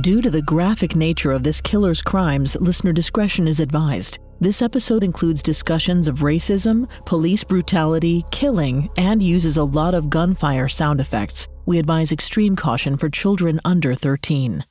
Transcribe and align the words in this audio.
Due 0.00 0.20
to 0.20 0.28
the 0.28 0.42
graphic 0.42 0.96
nature 0.96 1.30
of 1.30 1.44
this 1.44 1.60
killer's 1.60 2.02
crimes, 2.02 2.56
listener 2.56 2.92
discretion 2.92 3.46
is 3.46 3.60
advised. 3.60 4.18
This 4.40 4.60
episode 4.60 5.04
includes 5.04 5.40
discussions 5.40 6.08
of 6.08 6.18
racism, 6.18 6.90
police 7.06 7.44
brutality, 7.44 8.24
killing, 8.32 8.90
and 8.96 9.22
uses 9.22 9.56
a 9.56 9.62
lot 9.62 9.94
of 9.94 10.10
gunfire 10.10 10.66
sound 10.66 10.98
effects. 10.98 11.46
We 11.66 11.78
advise 11.78 12.10
extreme 12.10 12.56
caution 12.56 12.96
for 12.96 13.08
children 13.08 13.60
under 13.64 13.94
13. 13.94 14.64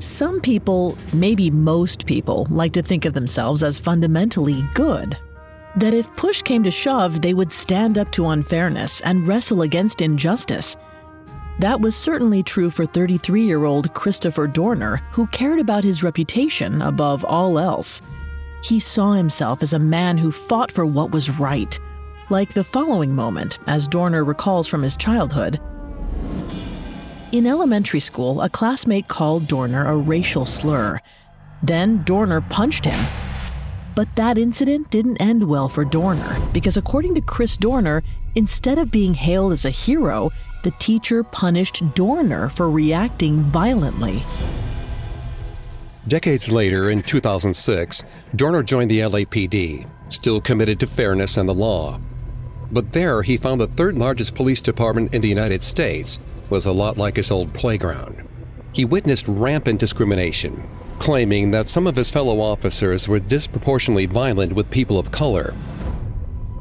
Some 0.00 0.42
people, 0.42 0.98
maybe 1.14 1.50
most 1.50 2.04
people, 2.04 2.46
like 2.50 2.72
to 2.72 2.82
think 2.82 3.06
of 3.06 3.14
themselves 3.14 3.62
as 3.62 3.78
fundamentally 3.78 4.62
good. 4.74 5.16
That 5.76 5.94
if 5.94 6.14
push 6.16 6.42
came 6.42 6.62
to 6.64 6.70
shove, 6.70 7.22
they 7.22 7.34
would 7.34 7.52
stand 7.52 7.98
up 7.98 8.10
to 8.12 8.28
unfairness 8.28 9.00
and 9.02 9.26
wrestle 9.26 9.62
against 9.62 10.02
injustice. 10.02 10.76
That 11.58 11.80
was 11.80 11.96
certainly 11.96 12.42
true 12.42 12.70
for 12.70 12.86
33 12.86 13.44
year 13.44 13.64
old 13.64 13.94
Christopher 13.94 14.46
Dorner, 14.46 14.96
who 15.12 15.26
cared 15.28 15.60
about 15.60 15.84
his 15.84 16.02
reputation 16.02 16.82
above 16.82 17.24
all 17.24 17.58
else. 17.58 18.02
He 18.64 18.80
saw 18.80 19.12
himself 19.12 19.62
as 19.62 19.72
a 19.72 19.78
man 19.78 20.18
who 20.18 20.30
fought 20.30 20.70
for 20.70 20.86
what 20.86 21.10
was 21.10 21.38
right. 21.38 21.78
Like 22.30 22.54
the 22.54 22.64
following 22.64 23.14
moment, 23.14 23.58
as 23.66 23.88
Dorner 23.88 24.24
recalls 24.24 24.68
from 24.68 24.82
his 24.82 24.96
childhood 24.96 25.60
in 27.32 27.46
elementary 27.46 28.00
school, 28.00 28.42
a 28.42 28.50
classmate 28.50 29.08
called 29.08 29.48
Dorner 29.48 29.86
a 29.88 29.96
racial 29.96 30.44
slur. 30.44 31.00
Then 31.62 32.02
Dorner 32.04 32.42
punched 32.42 32.84
him. 32.84 33.31
But 33.94 34.14
that 34.16 34.38
incident 34.38 34.90
didn't 34.90 35.20
end 35.20 35.46
well 35.46 35.68
for 35.68 35.84
Dorner, 35.84 36.36
because 36.52 36.76
according 36.76 37.14
to 37.16 37.20
Chris 37.20 37.56
Dorner, 37.56 38.02
instead 38.34 38.78
of 38.78 38.90
being 38.90 39.14
hailed 39.14 39.52
as 39.52 39.64
a 39.64 39.70
hero, 39.70 40.30
the 40.64 40.70
teacher 40.72 41.22
punished 41.22 41.82
Dorner 41.94 42.48
for 42.48 42.70
reacting 42.70 43.40
violently. 43.40 44.22
Decades 46.08 46.50
later, 46.50 46.90
in 46.90 47.02
2006, 47.02 48.02
Dorner 48.34 48.62
joined 48.62 48.90
the 48.90 49.00
LAPD, 49.00 49.86
still 50.08 50.40
committed 50.40 50.80
to 50.80 50.86
fairness 50.86 51.36
and 51.36 51.48
the 51.48 51.54
law. 51.54 52.00
But 52.72 52.92
there, 52.92 53.22
he 53.22 53.36
found 53.36 53.60
the 53.60 53.66
third 53.66 53.96
largest 53.96 54.34
police 54.34 54.60
department 54.62 55.14
in 55.14 55.20
the 55.20 55.28
United 55.28 55.62
States 55.62 56.18
was 56.48 56.64
a 56.64 56.72
lot 56.72 56.96
like 56.96 57.16
his 57.16 57.30
old 57.30 57.52
playground. 57.52 58.26
He 58.72 58.86
witnessed 58.86 59.28
rampant 59.28 59.78
discrimination, 59.78 60.66
claiming 61.02 61.50
that 61.50 61.68
some 61.68 61.86
of 61.86 61.96
his 61.96 62.10
fellow 62.10 62.40
officers 62.40 63.08
were 63.08 63.18
disproportionately 63.18 64.06
violent 64.06 64.52
with 64.52 64.70
people 64.70 64.98
of 64.98 65.10
color. 65.10 65.54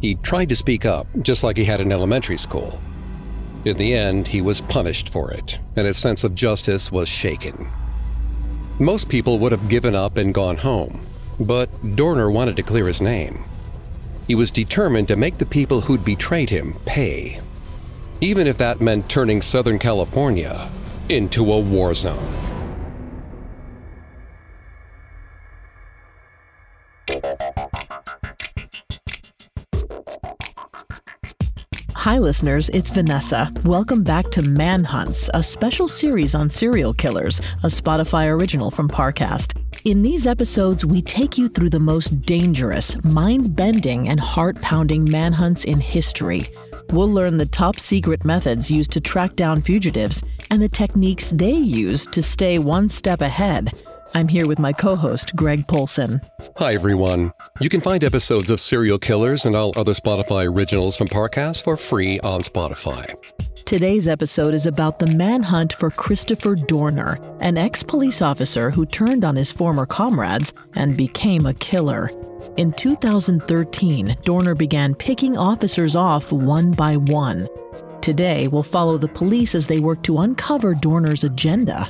He 0.02 0.16
tried 0.16 0.50
to 0.50 0.56
speak 0.56 0.86
up, 0.86 1.08
just 1.22 1.44
like 1.44 1.58
he 1.58 1.64
had 1.64 1.80
in 1.80 1.92
elementary 1.92 2.38
school. 2.38 2.82
In 3.66 3.78
the 3.78 3.94
end, 3.94 4.28
he 4.28 4.42
was 4.42 4.60
punished 4.60 5.10
for 5.10 5.32
it, 5.32 5.60
and 5.76 5.86
his 5.86 5.98
sense 5.98 6.24
of 6.24 6.34
justice 6.34 6.92
was 6.92 7.08
shaken. 7.08 7.70
Most 8.80 9.08
people 9.08 9.38
would 9.40 9.52
have 9.52 9.70
given 9.70 9.94
up 9.94 10.18
and 10.18 10.34
gone 10.34 10.58
home, 10.58 11.00
but 11.40 11.70
Dorner 11.96 12.32
wanted 12.32 12.56
to 12.56 12.64
clear 12.64 12.88
his 12.88 13.00
name. 13.00 13.44
He 14.26 14.36
was 14.36 14.50
determined 14.50 15.08
to 15.10 15.16
make 15.16 15.38
the 15.38 15.46
people 15.46 15.82
who'd 15.82 16.04
betrayed 16.04 16.50
him 16.50 16.76
pay 16.86 17.40
even 18.22 18.46
if 18.46 18.60
that 18.60 18.80
meant 18.80 19.10
turning 19.10 19.42
Southern 19.42 19.80
California 19.80 20.70
into 21.10 21.52
a 21.52 21.60
war 21.60 21.94
zone. 21.96 22.61
Hi, 32.02 32.18
listeners, 32.18 32.68
it's 32.70 32.90
Vanessa. 32.90 33.54
Welcome 33.64 34.04
back 34.04 34.32
to 34.32 34.42
Manhunts, 34.42 35.30
a 35.36 35.44
special 35.44 35.88
series 35.88 36.34
on 36.34 36.50
serial 36.50 36.96
killers, 36.96 37.38
a 37.62 37.68
Spotify 37.68 38.28
original 38.28 38.72
from 38.72 38.90
Parcast. 38.90 39.56
In 39.86 40.02
these 40.02 40.26
episodes, 40.26 40.84
we 40.84 41.04
take 41.04 41.38
you 41.38 41.48
through 41.48 41.70
the 41.70 41.80
most 41.80 42.20
dangerous, 42.24 42.96
mind 43.04 43.56
bending, 43.56 44.10
and 44.10 44.20
heart 44.20 44.60
pounding 44.62 45.08
manhunts 45.12 45.64
in 45.66 45.80
history. 45.80 46.42
We'll 46.90 47.08
learn 47.08 47.38
the 47.38 47.46
top 47.46 47.78
secret 47.78 48.26
methods 48.26 48.72
used 48.72 48.90
to 48.94 49.00
track 49.00 49.36
down 49.36 49.62
fugitives 49.62 50.24
and 50.50 50.60
the 50.60 50.70
techniques 50.70 51.30
they 51.30 51.54
use 51.54 52.08
to 52.08 52.24
stay 52.24 52.58
one 52.58 52.90
step 52.90 53.22
ahead. 53.22 53.84
I'm 54.14 54.28
here 54.28 54.46
with 54.46 54.60
my 54.60 54.74
co 54.74 54.96
host, 54.96 55.36
Greg 55.36 55.68
Polcyn. 55.68 56.22
Hi, 56.58 56.74
everyone. 56.74 57.34
You 57.62 57.70
can 57.70 57.80
find 57.80 58.04
episodes 58.04 58.50
of 58.50 58.60
Serial 58.60 59.00
Killers 59.00 59.46
and 59.46 59.56
all 59.56 59.72
other 59.78 59.94
Spotify 59.94 60.52
originals 60.54 60.98
from 60.98 61.08
Parcast 61.08 61.64
for 61.64 61.78
free 61.78 62.20
on 62.20 62.42
Spotify. 62.42 63.16
Today's 63.64 64.10
episode 64.10 64.54
is 64.54 64.66
about 64.66 65.00
the 65.00 65.08
manhunt 65.08 65.72
for 65.72 65.90
Christopher 65.90 66.56
Dorner, 66.56 67.20
an 67.40 67.58
ex 67.58 67.84
police 67.84 68.22
officer 68.22 68.70
who 68.70 68.86
turned 68.86 69.24
on 69.24 69.38
his 69.38 69.52
former 69.52 69.86
comrades 69.86 70.52
and 70.74 70.98
became 70.98 71.46
a 71.46 71.54
killer. 71.54 72.12
In 72.58 72.74
2013, 72.74 74.18
Dorner 74.26 74.56
began 74.56 74.94
picking 74.94 75.38
officers 75.38 75.96
off 75.96 76.34
one 76.34 76.72
by 76.72 76.98
one. 76.98 77.48
Today, 78.02 78.50
we'll 78.50 78.64
follow 78.64 78.98
the 78.98 79.08
police 79.08 79.56
as 79.56 79.68
they 79.68 79.80
work 79.80 80.04
to 80.04 80.18
uncover 80.18 80.74
Dorner's 80.74 81.24
agenda. 81.24 81.88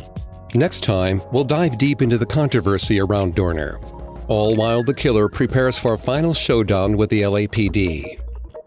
Next 0.54 0.84
time, 0.84 1.22
we'll 1.32 1.46
dive 1.46 1.78
deep 1.78 2.02
into 2.02 2.18
the 2.18 2.26
controversy 2.26 3.00
around 3.00 3.36
Dorner, 3.36 3.80
all 4.28 4.54
while 4.56 4.84
the 4.84 4.94
killer 4.94 5.30
prepares 5.30 5.78
for 5.78 5.94
a 5.94 5.98
final 5.98 6.34
showdown 6.34 6.98
with 6.98 7.10
the 7.10 7.22
LAPD 7.22 8.20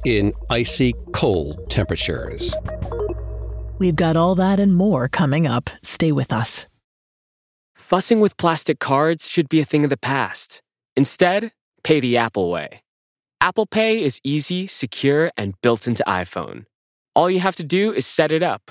in 0.06 0.32
icy 0.48 0.94
cold 1.12 1.68
temperatures. 1.68 2.56
We've 3.78 3.96
got 3.96 4.16
all 4.16 4.34
that 4.36 4.58
and 4.58 4.74
more 4.74 5.08
coming 5.08 5.46
up. 5.46 5.68
Stay 5.82 6.10
with 6.10 6.32
us. 6.32 6.64
Fussing 7.74 8.18
with 8.18 8.38
plastic 8.38 8.78
cards 8.78 9.28
should 9.28 9.50
be 9.50 9.60
a 9.60 9.64
thing 9.66 9.84
of 9.84 9.90
the 9.90 9.98
past. 9.98 10.62
Instead, 10.96 11.52
pay 11.82 12.00
the 12.00 12.16
Apple 12.16 12.50
way. 12.50 12.82
Apple 13.42 13.66
Pay 13.66 14.02
is 14.02 14.20
easy, 14.24 14.66
secure, 14.66 15.30
and 15.36 15.60
built 15.60 15.86
into 15.86 16.02
iPhone. 16.06 16.64
All 17.14 17.30
you 17.30 17.40
have 17.40 17.56
to 17.56 17.62
do 17.62 17.92
is 17.92 18.06
set 18.06 18.32
it 18.32 18.42
up. 18.42 18.70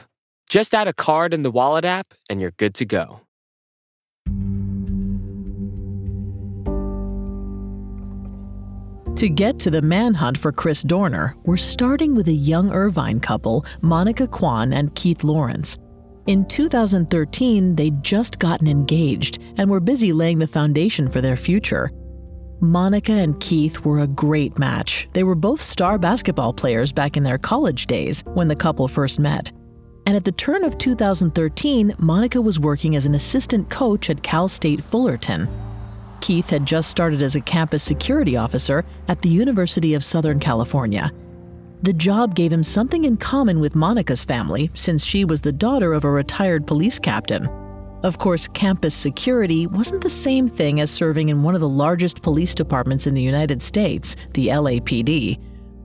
Just 0.54 0.76
add 0.76 0.88
a 0.88 0.94
card 0.94 1.34
in 1.34 1.42
the 1.42 1.50
Wallet 1.50 1.84
app, 1.84 2.14
and 2.30 2.40
you're 2.40 2.52
good 2.52 2.76
to 2.76 2.86
go. 2.86 3.22
To 9.16 9.30
get 9.30 9.58
to 9.58 9.72
the 9.72 9.82
manhunt 9.82 10.38
for 10.38 10.52
Chris 10.52 10.84
Dorner, 10.84 11.36
we're 11.46 11.58
starting 11.58 12.14
with 12.14 12.28
a 12.28 12.32
young 12.32 12.72
Irvine 12.72 13.20
couple, 13.20 13.66
Monica 13.82 14.28
Quan 14.28 14.74
and 14.74 14.94
Keith 14.94 15.24
Lawrence. 15.24 15.80
In 16.28 16.46
2013, 16.46 17.76
they'd 17.76 18.04
just 18.04 18.38
gotten 18.38 18.68
engaged 18.68 19.40
and 19.58 19.72
were 19.72 19.80
busy 19.80 20.14
laying 20.14 20.38
the 20.38 20.46
foundation 20.46 21.10
for 21.10 21.20
their 21.20 21.36
future. 21.36 21.90
Monica 22.62 23.14
and 23.14 23.40
Keith 23.40 23.84
were 23.84 24.02
a 24.02 24.08
great 24.08 24.60
match. 24.60 25.08
They 25.14 25.24
were 25.24 25.34
both 25.34 25.62
star 25.62 25.98
basketball 25.98 26.54
players 26.54 26.92
back 26.92 27.18
in 27.18 27.24
their 27.24 27.40
college 27.40 27.88
days 27.88 28.22
when 28.36 28.48
the 28.48 28.56
couple 28.56 28.88
first 28.88 29.20
met. 29.20 29.52
And 30.06 30.18
at 30.18 30.26
the 30.26 30.32
turn 30.32 30.64
of 30.64 30.78
2013, 30.78 31.96
Monica 31.98 32.42
was 32.42 32.60
working 32.60 32.96
as 32.96 33.06
an 33.06 33.16
assistant 33.16 33.70
coach 33.70 34.10
at 34.10 34.24
Cal 34.24 34.48
State 34.48 34.84
Fullerton. 34.84 35.48
Keith 36.20 36.50
had 36.50 36.66
just 36.66 36.90
started 36.90 37.22
as 37.22 37.36
a 37.36 37.42
campus 37.42 37.84
security 37.84 38.38
officer 38.38 38.86
at 39.08 39.22
the 39.22 39.30
University 39.30 39.94
of 39.94 40.04
Southern 40.04 40.40
California. 40.40 41.12
The 41.84 41.94
job 41.94 42.34
gave 42.34 42.52
him 42.54 42.64
something 42.64 43.04
in 43.04 43.18
common 43.18 43.60
with 43.60 43.76
Monica's 43.76 44.24
family, 44.24 44.72
since 44.74 45.04
she 45.04 45.26
was 45.26 45.42
the 45.42 45.52
daughter 45.52 45.94
of 45.94 46.06
a 46.06 46.10
retired 46.10 46.66
police 46.66 46.98
captain. 46.98 47.50
Of 48.04 48.18
course, 48.18 48.48
campus 48.50 48.96
security 48.96 49.68
wasn't 49.68 50.02
the 50.02 50.10
same 50.10 50.50
thing 50.50 50.80
as 50.80 50.92
serving 50.92 51.30
in 51.30 51.44
one 51.44 51.56
of 51.56 51.62
the 51.62 51.68
largest 51.68 52.22
police 52.22 52.56
departments 52.56 53.08
in 53.08 53.14
the 53.14 53.22
United 53.22 53.62
States, 53.62 54.16
the 54.34 54.48
LAPD. 54.48 55.40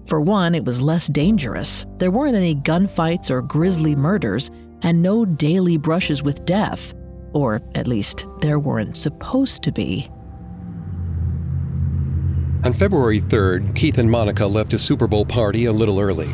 For 0.09 0.23
one, 0.23 0.55
it 0.55 0.65
was 0.65 0.81
less 0.81 1.07
dangerous. 1.07 1.85
There 1.99 2.11
weren't 2.11 2.35
any 2.35 2.55
gunfights 2.55 3.31
or 3.31 3.43
grisly 3.43 3.95
murders, 3.95 4.51
and 4.81 5.03
no 5.03 5.27
daily 5.27 5.77
brushes 5.77 6.23
with 6.23 6.47
death. 6.47 6.95
Or 7.35 7.61
at 7.75 7.87
least, 7.87 8.25
there 8.41 8.59
weren't 8.59 8.97
supposed 8.97 9.63
to 9.65 9.71
be. 9.71 10.09
On 12.65 12.73
February 12.73 13.21
3rd, 13.21 13.77
Keith 13.77 13.99
and 13.99 14.11
Monica 14.11 14.47
left 14.47 14.73
a 14.73 14.79
Super 14.79 15.07
Bowl 15.07 15.27
party 15.27 15.67
a 15.67 15.73
little 15.73 16.01
early. 16.01 16.31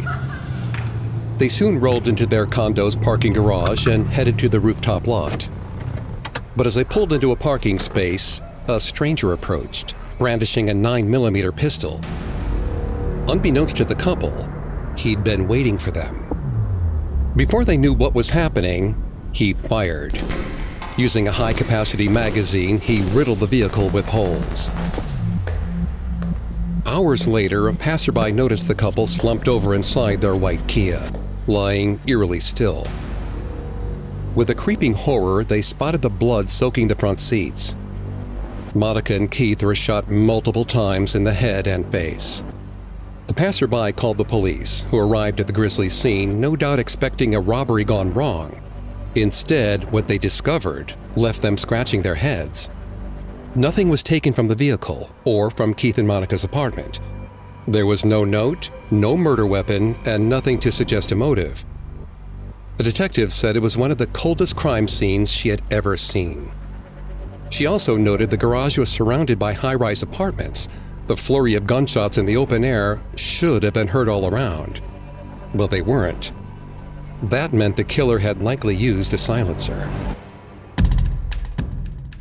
They 1.39 1.49
soon 1.49 1.81
rolled 1.81 2.07
into 2.07 2.27
their 2.27 2.47
condo's 2.47 2.95
parking 2.95 3.33
garage 3.33 3.89
and 3.89 4.07
headed 4.07 4.39
to 4.39 4.49
the 4.49 4.61
rooftop 4.61 5.09
lot. 5.09 5.49
But 6.55 6.69
as 6.69 6.77
they 6.77 6.85
pulled 6.85 7.13
into 7.13 7.33
a 7.33 7.37
parking 7.37 7.81
space, 7.81 8.41
a 8.69 8.79
stranger 8.79 9.33
approached, 9.33 9.97
brandishing 10.21 10.71
a 10.71 10.73
9mm 10.73 11.57
pistol. 11.57 12.01
Unbeknownst 13.27 13.77
to 13.79 13.87
the 13.87 13.95
couple, 13.95 14.49
he'd 14.99 15.25
been 15.25 15.49
waiting 15.49 15.79
for 15.79 15.91
them. 15.91 17.33
Before 17.37 17.65
they 17.65 17.79
knew 17.79 17.95
what 17.95 18.15
was 18.15 18.29
happening, 18.29 19.03
he 19.33 19.55
fired. 19.55 20.23
Using 20.99 21.27
a 21.27 21.33
high 21.33 21.55
capacity 21.55 22.07
magazine, 22.07 22.79
he 22.79 23.03
riddled 23.13 23.41
the 23.41 23.47
vehicle 23.47 23.89
with 23.89 24.07
holes. 24.07 24.71
Hours 26.85 27.27
later, 27.27 27.69
a 27.69 27.75
passerby 27.75 28.31
noticed 28.31 28.69
the 28.69 28.75
couple 28.75 29.07
slumped 29.07 29.49
over 29.49 29.75
inside 29.75 30.21
their 30.21 30.37
white 30.37 30.69
Kia, 30.69 31.11
lying 31.47 31.99
eerily 32.07 32.41
still. 32.41 32.87
With 34.35 34.51
a 34.51 34.55
creeping 34.55 34.93
horror, 34.93 35.45
they 35.45 35.63
spotted 35.63 36.03
the 36.03 36.11
blood 36.11 36.51
soaking 36.51 36.89
the 36.89 36.95
front 36.95 37.21
seats. 37.21 37.75
Monica 38.75 39.15
and 39.15 39.31
Keith 39.31 39.63
were 39.63 39.75
shot 39.75 40.11
multiple 40.11 40.67
times 40.67 41.15
in 41.15 41.25
the 41.25 41.33
head 41.33 41.67
and 41.67 41.91
face. 41.91 42.45
The 43.35 43.41
passerby 43.41 43.93
called 43.95 44.19
the 44.19 44.25
police, 44.25 44.83
who 44.93 44.97
arrived 44.97 45.41
at 45.41 45.49
the 45.49 45.53
grisly 45.53 45.89
scene, 45.89 46.41
no 46.41 46.55
doubt 46.55 46.79
expecting 46.79 47.35
a 47.35 47.41
robbery 47.41 47.83
gone 47.83 48.15
wrong. 48.15 48.63
Instead, 49.17 49.91
what 49.91 50.07
they 50.07 50.19
discovered 50.19 50.95
left 51.17 51.43
them 51.43 51.57
scratching 51.57 52.03
their 52.03 52.15
heads. 52.15 52.71
Nothing 53.57 53.89
was 53.89 54.05
taken 54.05 54.33
from 54.33 54.47
the 54.47 54.55
vehicle 54.55 55.11
or 55.25 55.51
from 55.51 55.75
Keith 55.75 55.99
and 55.99 56.07
Monica's 56.07 56.45
apartment. 56.45 57.01
There 57.67 57.87
was 57.87 58.05
no 58.05 58.25
note, 58.25 58.71
no 58.93 59.17
murder 59.17 59.49
weapon, 59.49 59.97
and 60.05 60.29
nothing 60.29 60.61
to 60.61 60.71
suggest 60.71 61.11
a 61.11 61.17
motive. 61.17 61.65
The 62.77 62.85
detective 62.85 63.33
said 63.33 63.57
it 63.57 63.63
was 63.63 63.77
one 63.77 63.91
of 63.91 63.99
the 63.99 64.07
coldest 64.07 64.55
crime 64.55 64.87
scenes 64.87 65.29
she 65.29 65.49
had 65.49 65.63
ever 65.73 65.97
seen. 65.97 66.53
She 67.51 67.67
also 67.67 67.97
noted 67.97 68.31
the 68.31 68.37
garage 68.37 68.79
was 68.79 68.91
surrounded 68.91 69.41
by 69.41 69.55
high 69.55 69.75
rise 69.75 70.05
apartments. 70.05 70.69
The 71.07 71.17
flurry 71.17 71.55
of 71.55 71.67
gunshots 71.67 72.17
in 72.17 72.25
the 72.25 72.37
open 72.37 72.65
air 72.65 73.01
should 73.17 73.63
have 73.63 73.75
been 73.75 73.89
heard 73.89 74.09
all 74.09 74.27
around. 74.27 74.81
But 75.55 75.71
they 75.71 75.83
weren't. 75.83 76.33
That 77.23 77.53
meant 77.53 77.77
the 77.77 77.85
killer 77.85 78.19
had 78.19 78.43
likely 78.43 78.75
used 78.75 79.13
a 79.13 79.19
silencer. 79.19 79.91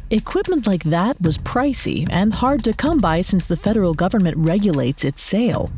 Equipment 0.10 0.68
like 0.68 0.84
that 0.84 1.20
was 1.22 1.38
pricey 1.40 2.08
and 2.12 2.34
hard 2.34 2.64
to 2.66 2.74
come 2.74 3.00
by 3.00 3.22
since 3.22 3.46
the 3.46 3.58
federal 3.58 3.94
government 3.94 4.38
regulates 4.38 5.04
its 5.04 5.24
sale. 5.24 5.72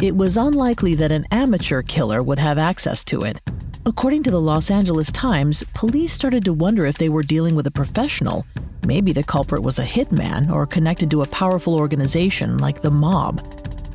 It 0.00 0.16
was 0.16 0.36
unlikely 0.36 0.94
that 0.96 1.12
an 1.12 1.26
amateur 1.30 1.82
killer 1.82 2.22
would 2.22 2.38
have 2.38 2.58
access 2.58 3.04
to 3.04 3.22
it. 3.22 3.40
According 3.86 4.22
to 4.24 4.30
the 4.30 4.40
Los 4.40 4.70
Angeles 4.70 5.12
Times, 5.12 5.64
police 5.74 6.12
started 6.12 6.44
to 6.44 6.52
wonder 6.52 6.86
if 6.86 6.98
they 6.98 7.08
were 7.08 7.22
dealing 7.22 7.54
with 7.54 7.66
a 7.66 7.70
professional. 7.70 8.44
Maybe 8.86 9.12
the 9.12 9.22
culprit 9.22 9.62
was 9.62 9.78
a 9.78 9.84
hitman 9.84 10.50
or 10.52 10.66
connected 10.66 11.10
to 11.10 11.22
a 11.22 11.28
powerful 11.28 11.74
organization 11.74 12.58
like 12.58 12.80
the 12.80 12.90
mob. 12.90 13.42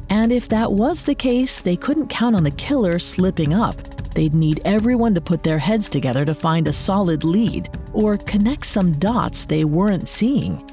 And 0.09 0.31
if 0.31 0.47
that 0.49 0.71
was 0.71 1.03
the 1.03 1.15
case, 1.15 1.61
they 1.61 1.75
couldn't 1.75 2.07
count 2.07 2.35
on 2.35 2.43
the 2.43 2.51
killer 2.51 2.99
slipping 2.99 3.53
up. 3.53 3.75
They'd 4.13 4.35
need 4.35 4.61
everyone 4.63 5.15
to 5.15 5.21
put 5.21 5.41
their 5.41 5.57
heads 5.57 5.89
together 5.89 6.23
to 6.25 6.35
find 6.35 6.67
a 6.67 6.73
solid 6.73 7.23
lead 7.23 7.69
or 7.93 8.17
connect 8.17 8.65
some 8.65 8.91
dots 8.93 9.45
they 9.45 9.65
weren't 9.65 10.07
seeing. 10.07 10.69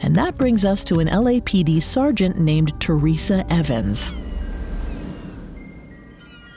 And 0.00 0.14
that 0.16 0.36
brings 0.36 0.64
us 0.64 0.84
to 0.84 0.98
an 0.98 1.08
LAPD 1.08 1.82
sergeant 1.82 2.38
named 2.38 2.78
Teresa 2.80 3.46
Evans. 3.50 4.12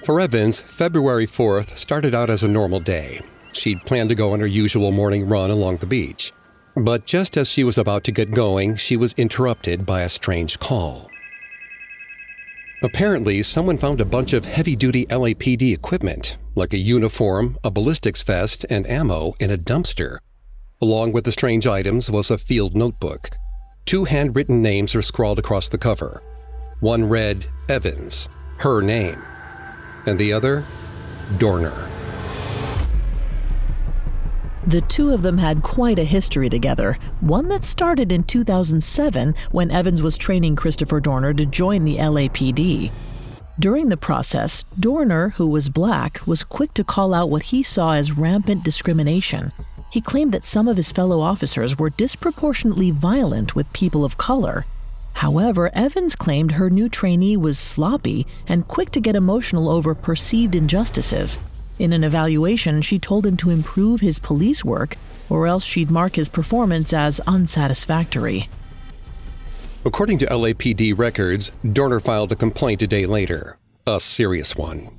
For 0.04 0.20
Evans, 0.20 0.62
February 0.62 1.26
4th 1.26 1.78
started 1.78 2.14
out 2.14 2.30
as 2.30 2.44
a 2.44 2.48
normal 2.48 2.80
day. 2.80 3.22
She'd 3.54 3.82
planned 3.86 4.10
to 4.10 4.16
go 4.16 4.34
on 4.34 4.40
her 4.40 4.48
usual 4.48 4.92
morning 4.92 5.28
run 5.28 5.50
along 5.50 5.78
the 5.78 5.86
beach. 5.86 6.34
But 6.76 7.06
just 7.06 7.38
as 7.38 7.50
she 7.50 7.64
was 7.64 7.78
about 7.78 8.04
to 8.06 8.12
get 8.12 8.32
going, 8.32 8.76
she 8.76 8.98
was 8.98 9.14
interrupted 9.14 9.86
by 9.86 10.02
a 10.02 10.10
strange 10.10 10.60
call. 10.60 11.10
Apparently, 12.84 13.42
someone 13.44 13.78
found 13.78 14.02
a 14.02 14.06
bunch 14.06 14.34
of 14.34 14.46
heavy 14.46 14.76
duty 14.76 15.06
LAPD 15.06 15.74
equipment, 15.74 16.38
like 16.56 16.74
a 16.74 16.78
uniform, 16.78 17.58
a 17.64 17.72
ballistics 17.72 18.22
vest, 18.22 18.66
and 18.70 18.86
ammo, 18.88 19.34
in 19.40 19.50
a 19.50 19.58
dumpster. 19.58 20.20
Along 20.82 21.12
with 21.14 21.24
the 21.24 21.32
strange 21.32 21.66
items 21.66 22.12
was 22.12 22.30
a 22.30 22.38
field 22.38 22.76
notebook. 22.76 23.30
Two 23.86 24.04
handwritten 24.04 24.62
names 24.62 24.94
were 24.94 25.02
scrawled 25.02 25.40
across 25.40 25.70
the 25.70 25.78
cover. 25.78 26.22
One 26.82 27.08
read 27.08 27.46
Evans, 27.70 28.28
her 28.58 28.82
name 28.82 29.22
and 30.06 30.20
the 30.20 30.34
other, 30.34 30.64
Dorner. 31.38 31.90
The 34.68 34.82
two 34.82 35.14
of 35.14 35.22
them 35.22 35.38
had 35.38 35.62
quite 35.62 36.00
a 36.00 36.04
history 36.04 36.50
together, 36.50 36.98
one 37.22 37.48
that 37.50 37.64
started 37.64 38.12
in 38.12 38.24
2007 38.24 39.36
when 39.52 39.72
Evans 39.72 40.02
was 40.02 40.18
training 40.18 40.56
Christopher 40.56 41.00
Dorner 41.00 41.34
to 41.34 41.46
join 41.46 41.86
the 41.86 41.98
LAPD. 41.98 42.92
During 43.60 43.90
the 43.90 43.98
process, 43.98 44.66
Dorner, 44.80 45.30
who 45.30 45.48
was 45.48 45.70
black, 45.70 46.20
was 46.26 46.44
quick 46.44 46.74
to 46.74 46.84
call 46.84 47.14
out 47.14 47.30
what 47.30 47.44
he 47.44 47.64
saw 47.64 47.94
as 47.94 48.18
rampant 48.18 48.64
discrimination. 48.64 49.52
He 49.92 50.02
claimed 50.02 50.34
that 50.34 50.44
some 50.44 50.68
of 50.68 50.78
his 50.78 50.92
fellow 50.92 51.22
officers 51.22 51.78
were 51.78 51.90
disproportionately 51.90 52.92
violent 52.92 53.56
with 53.56 53.72
people 53.72 54.04
of 54.04 54.18
color, 54.18 54.66
However, 55.16 55.72
Evans 55.74 56.14
claimed 56.14 56.54
her 56.54 56.70
new 56.70 56.90
trainee 56.90 57.38
was 57.38 57.58
sloppy 57.58 58.28
and 58.48 58.68
quick 58.68 58.92
to 58.92 59.00
get 59.00 59.16
emotional 59.16 59.70
over 59.70 59.96
perceived 59.96 60.56
injustices. 60.56 61.40
In 61.78 61.94
an 61.94 62.04
evaluation, 62.04 62.82
she 62.82 63.00
told 63.00 63.26
him 63.26 63.38
to 63.38 63.50
improve 63.50 64.02
his 64.02 64.20
police 64.20 64.64
work, 64.64 64.98
or 65.30 65.48
else 65.48 65.64
she'd 65.64 65.92
mark 65.92 66.16
his 66.16 66.30
performance 66.30 66.94
as 66.94 67.20
unsatisfactory. 67.28 68.50
According 69.84 70.20
to 70.20 70.26
LAPD 70.28 70.98
records, 70.98 71.52
Dorner 71.74 72.00
filed 72.00 72.32
a 72.32 72.36
complaint 72.36 72.82
a 72.82 72.88
day 72.88 73.06
later, 73.06 73.58
a 73.86 74.00
serious 74.00 74.56
one. 74.56 74.90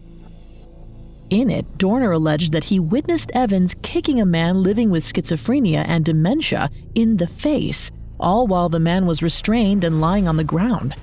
In 1.30 1.50
it, 1.50 1.78
Dorner 1.78 2.12
alleged 2.12 2.52
that 2.52 2.64
he 2.64 2.78
witnessed 2.78 3.32
Evans 3.34 3.74
kicking 3.82 4.20
a 4.20 4.26
man 4.26 4.62
living 4.62 4.90
with 4.90 5.02
schizophrenia 5.02 5.84
and 5.88 6.04
dementia 6.04 6.70
in 6.94 7.16
the 7.16 7.26
face 7.26 7.90
all 8.18 8.46
while 8.46 8.68
the 8.68 8.80
man 8.80 9.06
was 9.06 9.22
restrained 9.22 9.84
and 9.84 10.00
lying 10.00 10.28
on 10.28 10.36
the 10.36 10.44
ground. 10.44 10.94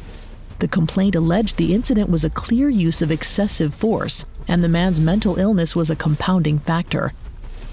The 0.59 0.67
complaint 0.67 1.15
alleged 1.15 1.57
the 1.57 1.73
incident 1.73 2.09
was 2.09 2.23
a 2.23 2.29
clear 2.29 2.69
use 2.69 3.01
of 3.01 3.11
excessive 3.11 3.73
force, 3.73 4.25
and 4.47 4.63
the 4.63 4.69
man's 4.69 4.99
mental 4.99 5.37
illness 5.37 5.75
was 5.75 5.89
a 5.89 5.95
compounding 5.95 6.59
factor. 6.59 7.13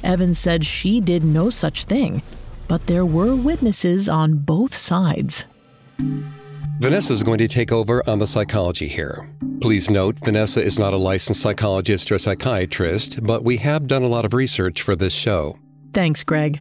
Evans 0.03 0.39
said 0.39 0.65
she 0.65 1.01
did 1.01 1.25
no 1.25 1.51
such 1.51 1.85
thing, 1.85 2.23
but 2.69 2.87
there 2.87 3.05
were 3.05 3.35
witnesses 3.35 4.09
on 4.09 4.39
both 4.39 4.75
sides. 4.75 5.45
Vanessa 6.81 7.13
is 7.13 7.23
going 7.23 7.39
to 7.39 7.49
take 7.49 7.73
over 7.73 8.03
on 8.09 8.19
the 8.19 8.27
psychology 8.27 8.89
here. 8.89 9.29
Please 9.61 9.91
note, 9.91 10.19
Vanessa 10.25 10.63
is 10.63 10.79
not 10.79 10.95
a 10.95 10.97
licensed 10.97 11.43
psychologist 11.43 12.11
or 12.11 12.19
psychiatrist, 12.19 13.23
but 13.23 13.45
we 13.45 13.59
have 13.59 13.87
done 13.87 14.03
a 14.03 14.09
lot 14.09 14.25
of 14.25 14.33
research 14.33 14.81
for 14.81 14.97
this 14.97 15.13
show. 15.13 15.59
Thanks, 15.93 16.23
Greg. 16.23 16.61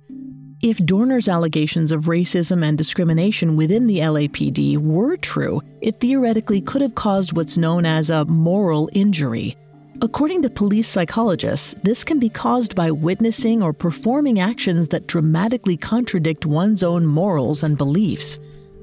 If 0.61 0.77
Dorner's 0.79 1.29
allegations 1.29 1.93
of 1.93 2.05
racism 2.07 2.65
and 2.65 2.77
discrimination 2.77 3.55
within 3.55 3.87
the 3.87 3.99
LAPD 3.99 4.77
were 4.77 5.15
true, 5.15 5.61
it 5.79 6.01
theoretically 6.01 6.59
could 6.59 6.81
have 6.81 6.95
caused 6.95 7.31
what's 7.31 7.55
known 7.55 7.85
as 7.85 8.09
a 8.09 8.25
moral 8.25 8.89
injury. 8.91 9.55
According 10.01 10.43
to 10.43 10.49
police 10.49 10.87
psychologists, 10.87 11.75
this 11.83 12.05
can 12.05 12.19
be 12.19 12.29
caused 12.29 12.73
by 12.73 12.89
witnessing 12.89 13.61
or 13.61 13.73
performing 13.73 14.39
actions 14.39 14.87
that 14.87 15.07
dramatically 15.07 15.75
contradict 15.75 16.45
one's 16.45 16.83
own 16.83 17.05
morals 17.05 17.63
and 17.63 17.77
beliefs. 17.77 18.39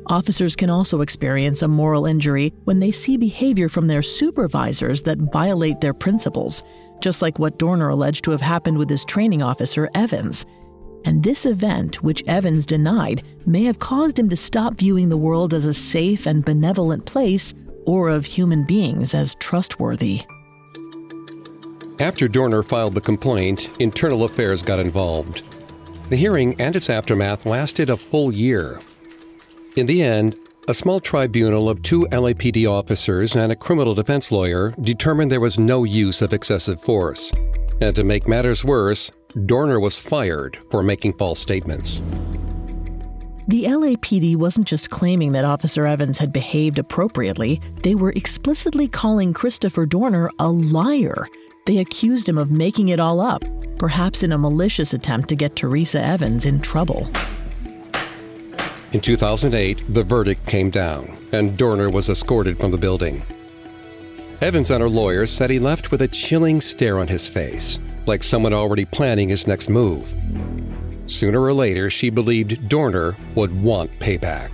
Officers 0.08 0.54
can 0.54 0.68
also 0.68 1.00
experience 1.00 1.62
a 1.62 1.68
moral 1.68 2.04
injury 2.04 2.52
when 2.64 2.80
they 2.80 2.90
see 2.90 3.16
behavior 3.16 3.70
from 3.70 3.87
their 3.87 4.02
supervisors 4.02 5.02
that 5.04 5.32
violate 5.32 5.80
their 5.80 5.94
principles, 5.94 6.62
just 7.00 7.23
like 7.23 7.38
what 7.38 7.58
Dorner 7.58 7.88
alleged 7.88 8.23
to 8.25 8.30
have 8.30 8.42
happened 8.42 8.76
with 8.76 8.90
his 8.90 9.06
training 9.06 9.42
officer, 9.42 9.88
Evans. 9.94 10.44
And 11.06 11.23
this 11.23 11.46
event, 11.46 12.02
which 12.02 12.23
Evans 12.26 12.66
denied, 12.66 13.23
may 13.46 13.64
have 13.64 13.78
caused 13.78 14.18
him 14.18 14.28
to 14.28 14.37
stop 14.37 14.75
viewing 14.75 15.08
the 15.08 15.16
world 15.16 15.54
as 15.54 15.64
a 15.64 15.73
safe 15.73 16.26
and 16.26 16.44
benevolent 16.44 17.06
place 17.06 17.54
or 17.87 18.11
of 18.11 18.26
human 18.26 18.64
beings 18.64 19.14
as 19.14 19.35
trustworthy. 19.37 20.20
After 21.99 22.29
Dorner 22.29 22.62
filed 22.62 22.95
the 22.95 23.00
complaint, 23.00 23.71
Internal 23.81 24.25
Affairs 24.25 24.62
got 24.62 24.79
involved. 24.79 25.43
The 26.11 26.17
hearing 26.17 26.55
and 26.61 26.76
its 26.76 26.91
aftermath 26.91 27.47
lasted 27.47 27.88
a 27.88 27.97
full 27.97 28.31
year. 28.31 28.81
In 29.76 29.87
the 29.87 30.03
end, 30.03 30.38
a 30.69 30.75
small 30.75 31.00
tribunal 31.00 31.71
of 31.71 31.83
two 31.83 32.07
LAPD 32.12 32.71
officers 32.71 33.35
and 33.35 33.50
a 33.50 33.57
criminal 33.57 33.95
defense 33.95 34.31
lawyer 34.31 34.75
determined 34.83 35.33
there 35.33 35.41
was 35.41 35.59
no 35.59 35.85
use 35.85 36.21
of 36.21 36.35
excessive 36.35 36.83
force. 36.83 37.33
And 37.81 37.97
to 37.97 38.05
make 38.05 38.29
matters 38.29 38.62
worse, 38.62 39.11
Dorner 39.47 39.81
was 39.81 39.99
fired 39.99 40.59
for 40.71 40.83
making 40.83 41.15
false 41.15 41.41
statements. 41.41 42.03
The 43.49 43.65
LAPD 43.65 44.37
wasn't 44.37 44.67
just 44.67 44.91
claiming 44.91 45.33
that 45.33 45.45
Officer 45.45 45.87
Evans 45.87 46.19
had 46.19 46.33
behaved 46.33 46.79
appropriately, 46.79 47.61
they 47.83 47.95
were 47.95 48.12
explicitly 48.17 48.87
calling 48.87 49.33
Christopher 49.33 49.87
Dorner 49.87 50.31
a 50.38 50.50
liar. 50.50 51.29
They 51.66 51.78
accused 51.78 52.28
him 52.28 52.38
of 52.38 52.50
making 52.50 52.88
it 52.88 53.00
all 53.00 53.20
up, 53.20 53.44
perhaps 53.78 54.23
in 54.23 54.32
a 54.32 54.38
malicious 54.38 54.94
attempt 54.94 55.28
to 55.28 55.37
get 55.37 55.56
Teresa 55.56 56.00
Evans 56.00 56.46
in 56.46 56.61
trouble. 56.61 57.11
In 58.92 59.00
2008, 59.00 59.82
the 59.92 60.04
verdict 60.04 60.46
came 60.46 60.70
down, 60.70 61.18
and 61.32 61.56
Dorner 61.56 61.90
was 61.90 62.08
escorted 62.08 62.58
from 62.58 62.70
the 62.70 62.78
building. 62.78 63.23
Evans 64.40 64.70
and 64.70 64.80
her 64.80 64.88
lawyers 64.88 65.30
said 65.30 65.50
he 65.50 65.58
left 65.58 65.90
with 65.90 66.02
a 66.02 66.08
chilling 66.08 66.61
stare 66.61 66.99
on 66.99 67.08
his 67.08 67.26
face 67.26 67.78
like 68.06 68.23
someone 68.23 68.52
already 68.52 68.85
planning 68.85 69.28
his 69.28 69.46
next 69.46 69.68
move. 69.68 70.14
Sooner 71.06 71.40
or 71.40 71.52
later, 71.52 71.90
she 71.90 72.11
believed 72.11 72.68
Dorner 72.68 73.16
would 73.35 73.62
want 73.62 73.90
payback. 73.99 74.50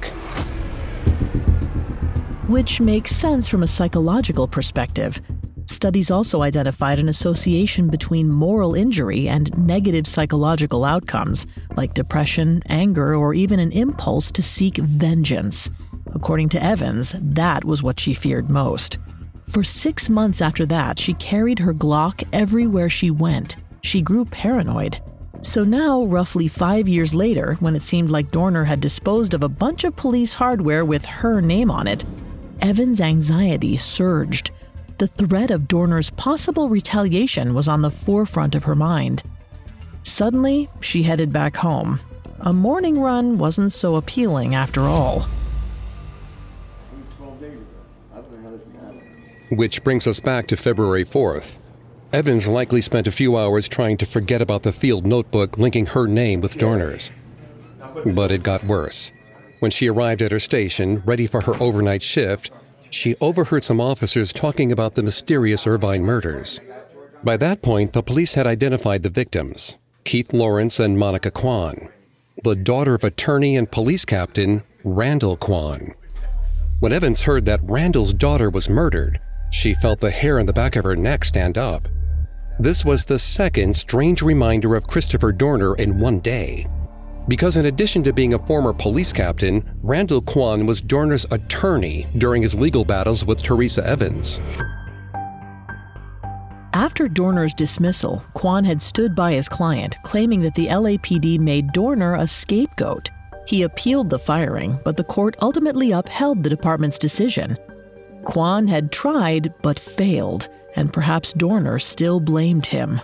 which 2.48 2.82
makes 2.82 3.16
sense 3.16 3.48
from 3.48 3.62
a 3.62 3.66
psychological 3.66 4.46
perspective. 4.46 5.22
Studies 5.66 6.10
also 6.10 6.42
identified 6.42 6.98
an 6.98 7.08
association 7.08 7.88
between 7.88 8.28
moral 8.28 8.74
injury 8.74 9.28
and 9.28 9.56
negative 9.56 10.06
psychological 10.06 10.84
outcomes, 10.84 11.46
like 11.76 11.94
depression, 11.94 12.62
anger, 12.66 13.14
or 13.14 13.34
even 13.34 13.58
an 13.58 13.72
impulse 13.72 14.30
to 14.32 14.42
seek 14.42 14.76
vengeance. 14.76 15.70
According 16.14 16.50
to 16.50 16.62
Evans, 16.62 17.14
that 17.18 17.64
was 17.64 17.82
what 17.82 17.98
she 17.98 18.14
feared 18.14 18.50
most. 18.50 18.98
For 19.44 19.64
six 19.64 20.08
months 20.08 20.40
after 20.40 20.66
that, 20.66 20.98
she 20.98 21.14
carried 21.14 21.58
her 21.58 21.74
Glock 21.74 22.24
everywhere 22.32 22.88
she 22.88 23.10
went. 23.10 23.56
She 23.82 24.02
grew 24.02 24.24
paranoid. 24.24 25.00
So 25.42 25.64
now, 25.64 26.04
roughly 26.04 26.46
five 26.46 26.86
years 26.86 27.14
later, 27.14 27.56
when 27.58 27.74
it 27.74 27.82
seemed 27.82 28.10
like 28.10 28.30
Dorner 28.30 28.64
had 28.64 28.80
disposed 28.80 29.34
of 29.34 29.42
a 29.42 29.48
bunch 29.48 29.82
of 29.82 29.96
police 29.96 30.34
hardware 30.34 30.84
with 30.84 31.04
her 31.04 31.40
name 31.40 31.70
on 31.70 31.88
it, 31.88 32.04
Evan's 32.60 33.00
anxiety 33.00 33.76
surged 33.76 34.52
the 35.02 35.08
threat 35.08 35.50
of 35.50 35.66
Dorner's 35.66 36.10
possible 36.10 36.68
retaliation 36.68 37.54
was 37.54 37.66
on 37.66 37.82
the 37.82 37.90
forefront 37.90 38.54
of 38.54 38.62
her 38.62 38.76
mind. 38.76 39.24
Suddenly, 40.04 40.70
she 40.80 41.02
headed 41.02 41.32
back 41.32 41.56
home. 41.56 41.98
A 42.38 42.52
morning 42.52 43.00
run 43.00 43.36
wasn't 43.36 43.72
so 43.72 43.96
appealing 43.96 44.54
after 44.54 44.82
all. 44.82 45.26
Which 49.50 49.82
brings 49.82 50.06
us 50.06 50.20
back 50.20 50.46
to 50.46 50.56
February 50.56 51.04
4th. 51.04 51.58
Evans 52.12 52.46
likely 52.46 52.80
spent 52.80 53.08
a 53.08 53.10
few 53.10 53.36
hours 53.36 53.66
trying 53.66 53.96
to 53.96 54.06
forget 54.06 54.40
about 54.40 54.62
the 54.62 54.70
field 54.70 55.04
notebook 55.04 55.58
linking 55.58 55.86
her 55.86 56.06
name 56.06 56.40
with 56.40 56.58
Dorner's. 56.58 57.10
But 58.06 58.30
it 58.30 58.44
got 58.44 58.62
worse. 58.66 59.10
When 59.58 59.72
she 59.72 59.90
arrived 59.90 60.22
at 60.22 60.30
her 60.30 60.38
station, 60.38 61.02
ready 61.04 61.26
for 61.26 61.40
her 61.40 61.60
overnight 61.60 62.02
shift, 62.02 62.52
she 62.92 63.16
overheard 63.20 63.64
some 63.64 63.80
officers 63.80 64.32
talking 64.32 64.70
about 64.70 64.94
the 64.94 65.02
mysterious 65.02 65.66
Irvine 65.66 66.02
murders. 66.02 66.60
By 67.24 67.36
that 67.38 67.62
point, 67.62 67.92
the 67.92 68.02
police 68.02 68.34
had 68.34 68.46
identified 68.46 69.02
the 69.02 69.10
victims 69.10 69.78
Keith 70.04 70.32
Lawrence 70.32 70.78
and 70.78 70.98
Monica 70.98 71.30
Quan, 71.30 71.88
the 72.44 72.56
daughter 72.56 72.94
of 72.94 73.04
attorney 73.04 73.56
and 73.56 73.70
police 73.70 74.04
captain 74.04 74.62
Randal 74.84 75.36
Quan. 75.36 75.94
When 76.80 76.92
Evans 76.92 77.22
heard 77.22 77.44
that 77.46 77.60
Randal's 77.62 78.12
daughter 78.12 78.50
was 78.50 78.68
murdered, 78.68 79.20
she 79.50 79.74
felt 79.74 80.00
the 80.00 80.10
hair 80.10 80.40
on 80.40 80.46
the 80.46 80.52
back 80.52 80.76
of 80.76 80.84
her 80.84 80.96
neck 80.96 81.24
stand 81.24 81.56
up. 81.56 81.88
This 82.58 82.84
was 82.84 83.04
the 83.04 83.18
second 83.18 83.76
strange 83.76 84.20
reminder 84.20 84.74
of 84.74 84.86
Christopher 84.86 85.32
Dorner 85.32 85.74
in 85.76 85.98
one 85.98 86.20
day. 86.20 86.66
Because 87.28 87.56
in 87.56 87.66
addition 87.66 88.02
to 88.04 88.12
being 88.12 88.34
a 88.34 88.46
former 88.46 88.72
police 88.72 89.12
captain, 89.12 89.62
Randal 89.82 90.22
Quan 90.22 90.66
was 90.66 90.80
Dorner's 90.80 91.26
attorney 91.30 92.06
during 92.18 92.42
his 92.42 92.54
legal 92.54 92.84
battles 92.84 93.24
with 93.24 93.42
Teresa 93.42 93.86
Evans. 93.86 94.40
After 96.74 97.06
Dorner's 97.06 97.54
dismissal, 97.54 98.24
Quan 98.34 98.64
had 98.64 98.80
stood 98.80 99.14
by 99.14 99.32
his 99.32 99.48
client, 99.48 99.96
claiming 100.02 100.40
that 100.40 100.54
the 100.54 100.66
LAPD 100.68 101.38
made 101.38 101.72
Dorner 101.72 102.14
a 102.14 102.26
scapegoat. 102.26 103.10
He 103.46 103.62
appealed 103.62 104.08
the 104.08 104.18
firing, 104.18 104.78
but 104.84 104.96
the 104.96 105.04
court 105.04 105.36
ultimately 105.42 105.92
upheld 105.92 106.42
the 106.42 106.50
department's 106.50 106.98
decision. 106.98 107.58
Quan 108.24 108.66
had 108.68 108.90
tried 108.90 109.52
but 109.62 109.78
failed, 109.78 110.48
and 110.74 110.92
perhaps 110.92 111.32
Dorner 111.34 111.78
still 111.78 112.20
blamed 112.20 112.66
him. 112.66 113.00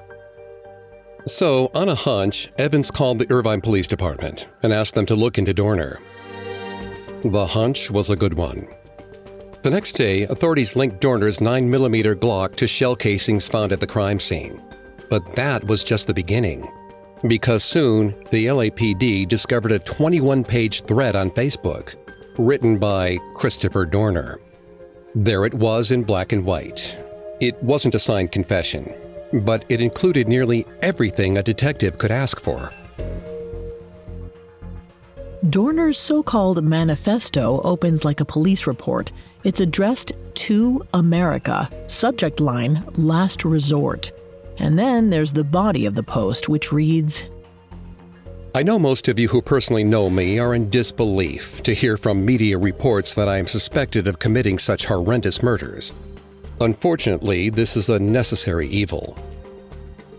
So, 1.29 1.71
on 1.75 1.91
a 1.91 1.95
hunch, 1.95 2.49
Evans 2.57 2.91
called 2.91 3.19
the 3.19 3.31
Irvine 3.31 3.61
Police 3.61 3.87
Department 3.87 4.49
and 4.63 4.73
asked 4.73 4.95
them 4.95 5.05
to 5.07 5.15
look 5.15 5.37
into 5.37 5.53
Dorner. 5.53 6.01
The 7.23 7.47
hunch 7.47 7.91
was 7.91 8.09
a 8.09 8.17
good 8.17 8.35
one. 8.35 8.67
The 9.63 9.71
next 9.71 9.93
day, 9.93 10.23
authorities 10.23 10.75
linked 10.75 11.03
Dorner's 11.03 11.39
9mm 11.39 12.15
Glock 12.15 12.57
to 12.57 12.67
shell 12.67 12.97
casings 12.97 13.47
found 13.47 13.73
at 13.73 13.81
the 13.81 13.87
crime 13.87 14.19
scene. 14.19 14.63
But 15.11 15.35
that 15.35 15.63
was 15.65 15.85
just 15.85 16.07
the 16.07 16.15
beginning. 16.15 16.67
Because 17.27 17.63
soon, 17.63 18.15
the 18.31 18.47
LAPD 18.47 19.29
discovered 19.29 19.73
a 19.73 19.81
21 19.81 20.45
page 20.45 20.83
thread 20.85 21.15
on 21.15 21.31
Facebook, 21.33 21.95
written 22.39 22.79
by 22.79 23.19
Christopher 23.35 23.85
Dorner. 23.85 24.41
There 25.15 25.45
it 25.45 25.55
was 25.55 25.91
in 25.91 26.05
black 26.05 26.33
and 26.33 26.45
white. 26.45 26.99
It 27.41 27.63
wasn't 27.63 27.95
a 27.97 27.99
signed 27.99 28.33
confession, 28.33 28.95
but 29.33 29.65
it 29.69 29.81
included 29.81 30.29
nearly 30.29 30.67
everything 30.83 31.37
a 31.37 31.43
detective 31.43 31.99
could 31.99 32.11
ask 32.11 32.41
for. 32.41 32.73
Dorner's 35.49 35.99
so 35.99 36.23
called 36.23 36.63
manifesto 36.65 37.61
opens 37.63 38.05
like 38.05 38.21
a 38.21 38.25
police 38.25 38.67
report. 38.67 39.13
It's 39.45 39.61
addressed 39.61 40.13
to 40.35 40.83
America, 40.95 41.71
subject 41.87 42.41
line 42.41 42.85
Last 42.97 43.45
Resort. 43.45 44.11
And 44.59 44.79
then 44.79 45.11
there's 45.11 45.33
the 45.33 45.45
body 45.45 45.87
of 45.87 45.95
the 45.95 46.03
post, 46.03 46.49
which 46.49 46.73
reads 46.73 47.29
I 48.55 48.63
know 48.63 48.79
most 48.79 49.09
of 49.09 49.19
you 49.19 49.29
who 49.29 49.41
personally 49.41 49.85
know 49.85 50.11
me 50.11 50.39
are 50.41 50.55
in 50.55 50.71
disbelief 50.71 51.63
to 51.63 51.75
hear 51.75 51.97
from 51.97 52.25
media 52.25 52.59
reports 52.59 53.15
that 53.15 53.29
I 53.29 53.39
am 53.39 53.47
suspected 53.47 54.09
of 54.09 54.19
committing 54.19 54.59
such 54.59 54.87
horrendous 54.87 55.43
murders. 55.43 55.93
Unfortunately, 56.61 57.51
this 57.51 57.77
is 57.77 57.89
a 57.89 57.99
necessary 57.99 58.69
evil. 58.69 59.17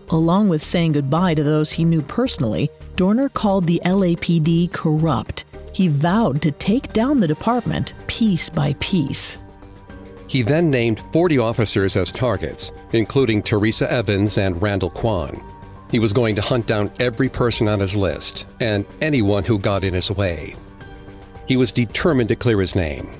Along 0.08 0.48
with 0.48 0.64
saying 0.64 0.92
goodbye 0.92 1.34
to 1.34 1.42
those 1.42 1.70
he 1.70 1.84
knew 1.84 2.02
personally, 2.02 2.70
Dorner 2.96 3.28
called 3.28 3.66
the 3.66 3.80
LAPD 3.84 4.72
corrupt. 4.72 5.44
He 5.72 5.88
vowed 5.88 6.42
to 6.42 6.50
take 6.50 6.92
down 6.92 7.20
the 7.20 7.28
department 7.28 7.92
piece 8.06 8.48
by 8.48 8.74
piece. 8.80 9.38
He 10.26 10.42
then 10.42 10.70
named 10.70 11.00
40 11.12 11.38
officers 11.38 11.96
as 11.96 12.10
targets, 12.10 12.72
including 12.92 13.42
Teresa 13.42 13.90
Evans 13.90 14.38
and 14.38 14.60
Randal 14.60 14.90
Quan. 14.90 15.42
He 15.90 15.98
was 15.98 16.12
going 16.12 16.36
to 16.36 16.42
hunt 16.42 16.66
down 16.66 16.90
every 17.00 17.28
person 17.28 17.68
on 17.68 17.80
his 17.80 17.96
list 17.96 18.46
and 18.60 18.86
anyone 19.00 19.44
who 19.44 19.58
got 19.58 19.84
in 19.84 19.92
his 19.92 20.10
way. 20.10 20.54
He 21.46 21.56
was 21.56 21.72
determined 21.72 22.28
to 22.28 22.36
clear 22.36 22.60
his 22.60 22.76
name. 22.76 23.10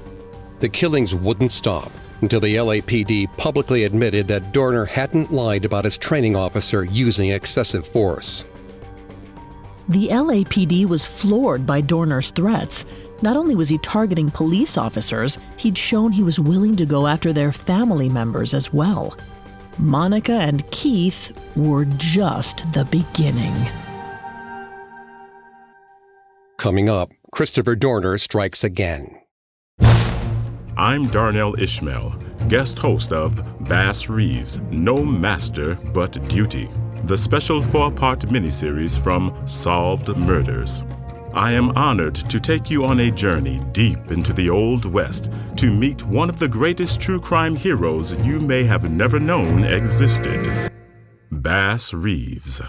The 0.60 0.68
killings 0.68 1.14
wouldn't 1.14 1.52
stop 1.52 1.90
until 2.22 2.40
the 2.40 2.56
LAPD 2.56 3.36
publicly 3.36 3.84
admitted 3.84 4.28
that 4.28 4.52
Dorner 4.52 4.84
hadn't 4.84 5.32
lied 5.32 5.64
about 5.64 5.84
his 5.84 5.98
training 5.98 6.36
officer 6.36 6.84
using 6.84 7.30
excessive 7.30 7.86
force. 7.86 8.44
The 9.88 10.08
LAPD 10.08 10.86
was 10.86 11.04
floored 11.04 11.66
by 11.66 11.80
Dorner's 11.80 12.30
threats. 12.30 12.86
Not 13.22 13.36
only 13.36 13.54
was 13.54 13.68
he 13.68 13.78
targeting 13.78 14.30
police 14.30 14.78
officers, 14.78 15.38
he'd 15.56 15.76
shown 15.76 16.12
he 16.12 16.22
was 16.22 16.38
willing 16.38 16.76
to 16.76 16.86
go 16.86 17.06
after 17.06 17.32
their 17.32 17.52
family 17.52 18.08
members 18.08 18.54
as 18.54 18.72
well. 18.72 19.16
Monica 19.78 20.34
and 20.34 20.68
Keith 20.70 21.36
were 21.56 21.86
just 21.96 22.72
the 22.72 22.84
beginning. 22.84 23.54
Coming 26.56 26.90
up, 26.90 27.10
Christopher 27.32 27.74
Dorner 27.74 28.18
strikes 28.18 28.62
again. 28.62 29.19
I'm 30.80 31.08
Darnell 31.08 31.60
Ishmael, 31.60 32.14
guest 32.48 32.78
host 32.78 33.12
of 33.12 33.42
Bass 33.68 34.08
Reeves 34.08 34.62
No 34.70 35.04
Master 35.04 35.74
But 35.74 36.26
Duty, 36.26 36.70
the 37.04 37.18
special 37.18 37.60
four 37.60 37.92
part 37.92 38.20
miniseries 38.20 38.98
from 38.98 39.46
Solved 39.46 40.08
Murders. 40.16 40.82
I 41.34 41.52
am 41.52 41.68
honored 41.76 42.14
to 42.14 42.40
take 42.40 42.70
you 42.70 42.86
on 42.86 43.00
a 43.00 43.10
journey 43.10 43.60
deep 43.72 44.10
into 44.10 44.32
the 44.32 44.48
Old 44.48 44.86
West 44.86 45.30
to 45.56 45.70
meet 45.70 46.02
one 46.06 46.30
of 46.30 46.38
the 46.38 46.48
greatest 46.48 46.98
true 46.98 47.20
crime 47.20 47.56
heroes 47.56 48.14
you 48.24 48.40
may 48.40 48.64
have 48.64 48.90
never 48.90 49.20
known 49.20 49.64
existed 49.64 50.72
Bass 51.30 51.92
Reeves. 51.92 52.62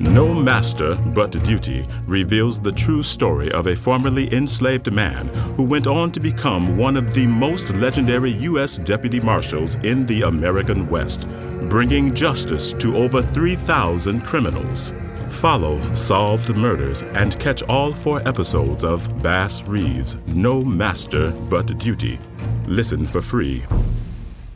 No 0.00 0.32
Master 0.32 0.94
But 0.94 1.32
Duty 1.42 1.84
reveals 2.06 2.60
the 2.60 2.70
true 2.70 3.02
story 3.02 3.50
of 3.50 3.66
a 3.66 3.74
formerly 3.74 4.32
enslaved 4.32 4.92
man 4.92 5.26
who 5.56 5.64
went 5.64 5.88
on 5.88 6.12
to 6.12 6.20
become 6.20 6.76
one 6.76 6.96
of 6.96 7.14
the 7.14 7.26
most 7.26 7.70
legendary 7.70 8.30
U.S. 8.30 8.78
deputy 8.78 9.18
marshals 9.18 9.74
in 9.76 10.06
the 10.06 10.22
American 10.22 10.88
West, 10.88 11.26
bringing 11.68 12.14
justice 12.14 12.72
to 12.74 12.96
over 12.96 13.22
3,000 13.22 14.20
criminals. 14.20 14.94
Follow 15.30 15.80
Solved 15.94 16.54
Murders 16.54 17.02
and 17.02 17.36
catch 17.40 17.64
all 17.64 17.92
four 17.92 18.26
episodes 18.26 18.84
of 18.84 19.20
Bass 19.20 19.64
Reeves 19.64 20.16
No 20.28 20.62
Master 20.62 21.32
But 21.32 21.76
Duty. 21.76 22.20
Listen 22.68 23.04
for 23.04 23.20
free. 23.20 23.64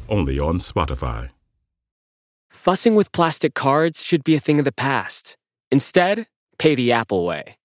Only 0.09 0.39
on 0.39 0.59
Spotify. 0.59 1.31
Fussing 2.63 2.95
with 2.95 3.11
plastic 3.11 3.55
cards 3.55 4.05
should 4.05 4.23
be 4.23 4.37
a 4.37 4.39
thing 4.39 4.61
of 4.61 4.65
the 4.65 4.71
past. 4.71 5.37
Instead, 5.73 6.29
pay 6.61 6.77
the 6.77 6.93
Apple 6.93 7.27
way. 7.27 7.57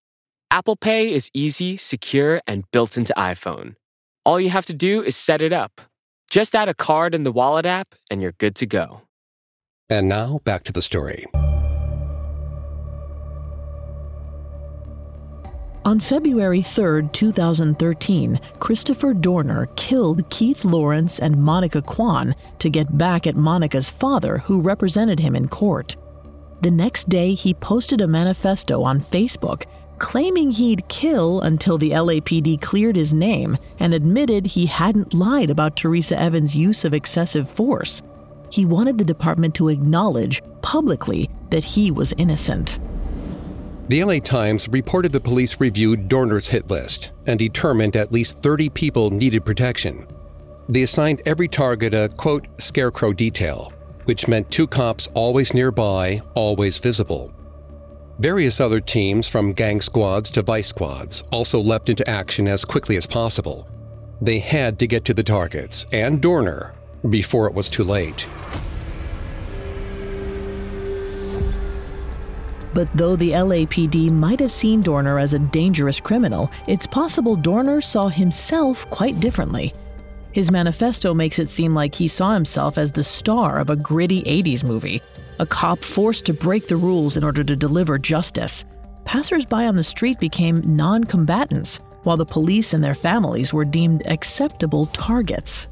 Apple 0.50 0.76
Pay 0.76 1.14
is 1.14 1.30
easy, 1.36 1.78
secure, 1.78 2.42
and 2.48 2.64
built 2.72 2.98
into 2.98 3.14
iPhone. 3.16 3.76
All 4.26 4.40
you 4.40 4.50
have 4.50 4.66
to 4.66 4.74
do 4.74 5.04
is 5.04 5.16
set 5.16 5.40
it 5.40 5.54
up. 5.54 5.82
Just 6.32 6.56
add 6.56 6.68
a 6.68 6.74
card 6.74 7.14
in 7.14 7.26
the 7.26 7.32
Wallet 7.32 7.68
app, 7.68 7.94
and 8.10 8.24
you're 8.24 8.32
good 8.40 8.56
to 8.56 8.66
go. 8.66 9.04
And 9.88 10.10
now, 10.10 10.40
back 10.44 10.64
to 10.64 10.74
the 10.74 10.82
story. 10.82 11.28
On 15.88 16.02
February 16.02 16.62
3, 16.62 17.08
2013, 17.14 18.42
Christopher 18.60 19.14
Dorner 19.14 19.68
killed 19.78 20.30
Keith 20.30 20.66
Lawrence 20.66 21.18
and 21.18 21.42
Monica 21.42 21.82
Quan 21.82 22.36
to 22.60 22.70
get 22.70 22.98
back 22.98 23.26
at 23.26 23.38
Monica's 23.38 23.90
father, 23.90 24.40
who 24.40 24.60
represented 24.60 25.22
him 25.22 25.34
in 25.34 25.48
court. 25.48 25.96
The 26.60 26.72
next 26.72 27.08
day, 27.08 27.36
he 27.36 27.54
posted 27.54 28.02
a 28.02 28.08
manifesto 28.08 28.84
on 28.84 29.00
Facebook 29.00 29.64
claiming 29.98 30.52
he'd 30.52 30.90
kill 30.90 31.40
until 31.40 31.78
the 31.78 31.92
LAPD 31.92 32.60
cleared 32.60 32.98
his 32.98 33.14
name 33.14 33.58
and 33.80 33.94
admitted 33.94 34.46
he 34.46 34.66
hadn't 34.66 35.14
lied 35.14 35.50
about 35.50 35.78
Teresa 35.78 36.20
Evans' 36.20 36.54
use 36.54 36.84
of 36.84 36.94
excessive 36.94 37.50
force. 37.50 38.02
He 38.50 38.66
wanted 38.66 38.98
the 38.98 39.06
department 39.06 39.56
to 39.56 39.70
acknowledge 39.70 40.42
publicly 40.62 41.30
that 41.50 41.64
he 41.64 41.92
was 41.92 42.14
innocent. 42.18 42.78
The 43.90 44.04
LA 44.04 44.20
Times 44.20 44.68
reported 44.68 45.14
the 45.14 45.22
police 45.22 45.62
reviewed 45.62 46.10
Dorner's 46.10 46.50
hit 46.50 46.70
list 46.70 47.12
and 47.26 47.40
determined 47.40 47.96
at 47.96 48.12
least 48.12 48.40
30 48.40 48.68
people 48.70 49.12
needed 49.12 49.46
protection. 49.46 50.06
They 50.68 50.82
assigned 50.82 51.22
every 51.26 51.48
target 51.48 51.94
a, 51.94 52.10
quote, 52.10 52.48
scarecrow 52.58 53.14
detail, 53.14 53.72
which 54.04 54.28
meant 54.28 54.52
two 54.52 54.68
cops 54.68 55.08
always 55.14 55.54
nearby, 55.54 56.22
always 56.36 56.80
visible. 56.80 57.34
Various 58.20 58.60
other 58.60 58.82
teams, 58.82 59.26
from 59.30 59.54
gang 59.54 59.80
squads 59.80 60.30
to 60.32 60.42
vice 60.42 60.68
squads, 60.68 61.24
also 61.32 61.58
leapt 61.58 61.88
into 61.88 62.10
action 62.10 62.46
as 62.46 62.66
quickly 62.66 62.98
as 62.98 63.06
possible. 63.06 63.70
They 64.20 64.40
had 64.40 64.80
to 64.80 64.88
get 64.88 65.06
to 65.06 65.14
the 65.14 65.24
targets 65.24 65.86
and 65.94 66.22
Dorner 66.22 66.74
before 67.10 67.48
it 67.48 67.54
was 67.54 67.70
too 67.70 67.86
late. 67.86 68.26
But 72.78 72.96
though 72.96 73.16
the 73.16 73.32
LAPD 73.32 74.12
might 74.12 74.40
have 74.40 74.52
seen 74.52 74.82
Dorner 74.82 75.18
as 75.18 75.34
a 75.34 75.40
dangerous 75.40 76.00
criminal, 76.00 76.52
it's 76.68 76.86
possible 76.86 77.36
Dorner 77.36 77.82
saw 77.82 78.08
himself 78.08 78.88
quite 78.92 79.20
differently. 79.20 79.74
His 80.32 80.52
manifesto 80.52 81.12
makes 81.16 81.40
it 81.40 81.50
seem 81.50 81.74
like 81.74 81.96
he 81.96 82.08
saw 82.08 82.36
himself 82.36 82.78
as 82.78 82.92
the 82.92 83.04
star 83.04 83.58
of 83.58 83.72
a 83.72 83.76
gritty 83.76 84.22
80s 84.22 84.64
movie, 84.64 85.02
a 85.40 85.46
cop 85.48 85.80
forced 85.80 86.28
to 86.28 86.36
break 86.36 86.68
the 86.68 86.76
rules 86.76 87.18
in 87.18 87.24
order 87.24 87.44
to 87.44 87.56
deliver 87.56 87.98
justice. 87.98 88.64
Passersby 89.06 89.56
on 89.56 89.76
the 89.76 89.84
street 89.84 90.20
became 90.20 90.62
non 90.64 91.04
combatants, 91.04 91.80
while 92.04 92.16
the 92.16 92.28
police 92.28 92.76
and 92.76 92.84
their 92.84 92.94
families 92.94 93.52
were 93.52 93.66
deemed 93.66 94.06
acceptable 94.06 94.86
targets. 94.86 95.68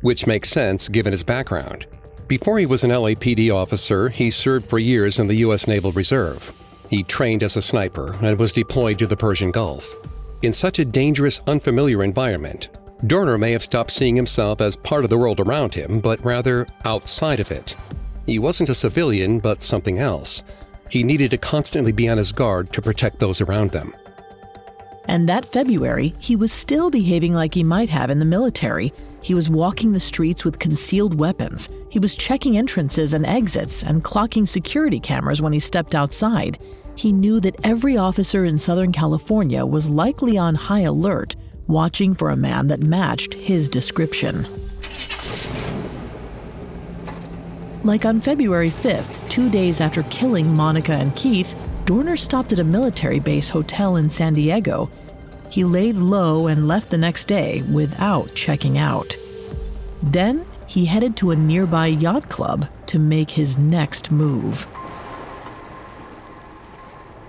Which 0.00 0.26
makes 0.26 0.50
sense 0.50 0.88
given 0.88 1.12
his 1.12 1.22
background. 1.22 1.86
Before 2.32 2.58
he 2.58 2.64
was 2.64 2.82
an 2.82 2.88
LAPD 2.88 3.54
officer, 3.54 4.08
he 4.08 4.30
served 4.30 4.64
for 4.64 4.78
years 4.78 5.18
in 5.18 5.26
the 5.26 5.34
U.S. 5.44 5.68
Naval 5.68 5.92
Reserve. 5.92 6.50
He 6.88 7.02
trained 7.02 7.42
as 7.42 7.58
a 7.58 7.60
sniper 7.60 8.14
and 8.22 8.38
was 8.38 8.54
deployed 8.54 8.98
to 9.00 9.06
the 9.06 9.18
Persian 9.18 9.50
Gulf. 9.50 9.94
In 10.40 10.54
such 10.54 10.78
a 10.78 10.86
dangerous, 10.86 11.42
unfamiliar 11.46 12.02
environment, 12.02 12.70
Dorner 13.06 13.36
may 13.36 13.52
have 13.52 13.62
stopped 13.62 13.90
seeing 13.90 14.16
himself 14.16 14.62
as 14.62 14.76
part 14.76 15.04
of 15.04 15.10
the 15.10 15.18
world 15.18 15.40
around 15.40 15.74
him, 15.74 16.00
but 16.00 16.24
rather 16.24 16.66
outside 16.86 17.38
of 17.38 17.50
it. 17.50 17.76
He 18.24 18.38
wasn't 18.38 18.70
a 18.70 18.74
civilian, 18.74 19.38
but 19.38 19.62
something 19.62 19.98
else. 19.98 20.42
He 20.88 21.02
needed 21.02 21.32
to 21.32 21.36
constantly 21.36 21.92
be 21.92 22.08
on 22.08 22.16
his 22.16 22.32
guard 22.32 22.72
to 22.72 22.80
protect 22.80 23.18
those 23.18 23.42
around 23.42 23.72
them. 23.72 23.94
And 25.04 25.28
that 25.28 25.44
February, 25.44 26.14
he 26.18 26.34
was 26.34 26.50
still 26.50 26.90
behaving 26.90 27.34
like 27.34 27.52
he 27.52 27.62
might 27.62 27.90
have 27.90 28.08
in 28.08 28.20
the 28.20 28.24
military. 28.24 28.94
He 29.22 29.34
was 29.34 29.48
walking 29.48 29.92
the 29.92 30.00
streets 30.00 30.44
with 30.44 30.58
concealed 30.58 31.14
weapons. 31.14 31.68
He 31.88 32.00
was 32.00 32.16
checking 32.16 32.58
entrances 32.58 33.14
and 33.14 33.24
exits 33.24 33.84
and 33.84 34.02
clocking 34.02 34.46
security 34.46 34.98
cameras 34.98 35.40
when 35.40 35.52
he 35.52 35.60
stepped 35.60 35.94
outside. 35.94 36.58
He 36.96 37.12
knew 37.12 37.38
that 37.40 37.56
every 37.64 37.96
officer 37.96 38.44
in 38.44 38.58
Southern 38.58 38.92
California 38.92 39.64
was 39.64 39.88
likely 39.88 40.36
on 40.36 40.56
high 40.56 40.80
alert, 40.80 41.36
watching 41.68 42.14
for 42.14 42.30
a 42.30 42.36
man 42.36 42.66
that 42.66 42.82
matched 42.82 43.34
his 43.34 43.68
description. 43.68 44.44
Like 47.84 48.04
on 48.04 48.20
February 48.20 48.70
5th, 48.70 49.28
two 49.28 49.48
days 49.48 49.80
after 49.80 50.02
killing 50.04 50.54
Monica 50.54 50.92
and 50.92 51.14
Keith, 51.14 51.54
Dorner 51.84 52.16
stopped 52.16 52.52
at 52.52 52.60
a 52.60 52.64
military 52.64 53.18
base 53.18 53.48
hotel 53.48 53.96
in 53.96 54.08
San 54.10 54.34
Diego. 54.34 54.90
He 55.52 55.64
laid 55.64 55.96
low 55.98 56.46
and 56.46 56.66
left 56.66 56.88
the 56.88 56.96
next 56.96 57.26
day 57.26 57.60
without 57.70 58.34
checking 58.34 58.78
out. 58.78 59.18
Then 60.02 60.46
he 60.66 60.86
headed 60.86 61.14
to 61.18 61.30
a 61.30 61.36
nearby 61.36 61.88
yacht 61.88 62.30
club 62.30 62.70
to 62.86 62.98
make 62.98 63.32
his 63.32 63.58
next 63.58 64.10
move. 64.10 64.66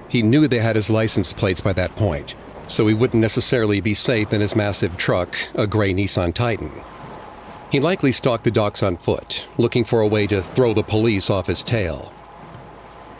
He 0.07 0.21
knew 0.21 0.47
they 0.47 0.59
had 0.59 0.77
his 0.77 0.89
license 0.89 1.33
plates 1.33 1.59
by 1.59 1.73
that 1.73 1.97
point, 1.97 2.33
so 2.67 2.87
he 2.87 2.93
wouldn't 2.93 3.19
necessarily 3.19 3.81
be 3.81 3.93
safe 3.93 4.31
in 4.31 4.39
his 4.39 4.55
massive 4.55 4.95
truck, 4.95 5.35
a 5.53 5.67
gray 5.67 5.93
Nissan 5.93 6.33
Titan. 6.33 6.71
He 7.73 7.81
likely 7.81 8.13
stalked 8.13 8.45
the 8.45 8.51
docks 8.51 8.81
on 8.81 8.95
foot, 8.95 9.45
looking 9.57 9.83
for 9.83 9.99
a 9.99 10.07
way 10.07 10.27
to 10.27 10.41
throw 10.41 10.73
the 10.73 10.81
police 10.81 11.29
off 11.29 11.47
his 11.47 11.61
tail. 11.61 12.13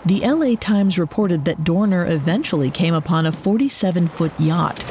The 0.05 0.19
LA 0.19 0.55
Times 0.55 0.99
reported 0.99 1.45
that 1.45 1.63
Dorner 1.63 2.05
eventually 2.05 2.69
came 2.69 2.93
upon 2.93 3.25
a 3.25 3.31
47 3.31 4.09
foot 4.09 4.33
yacht. 4.37 4.83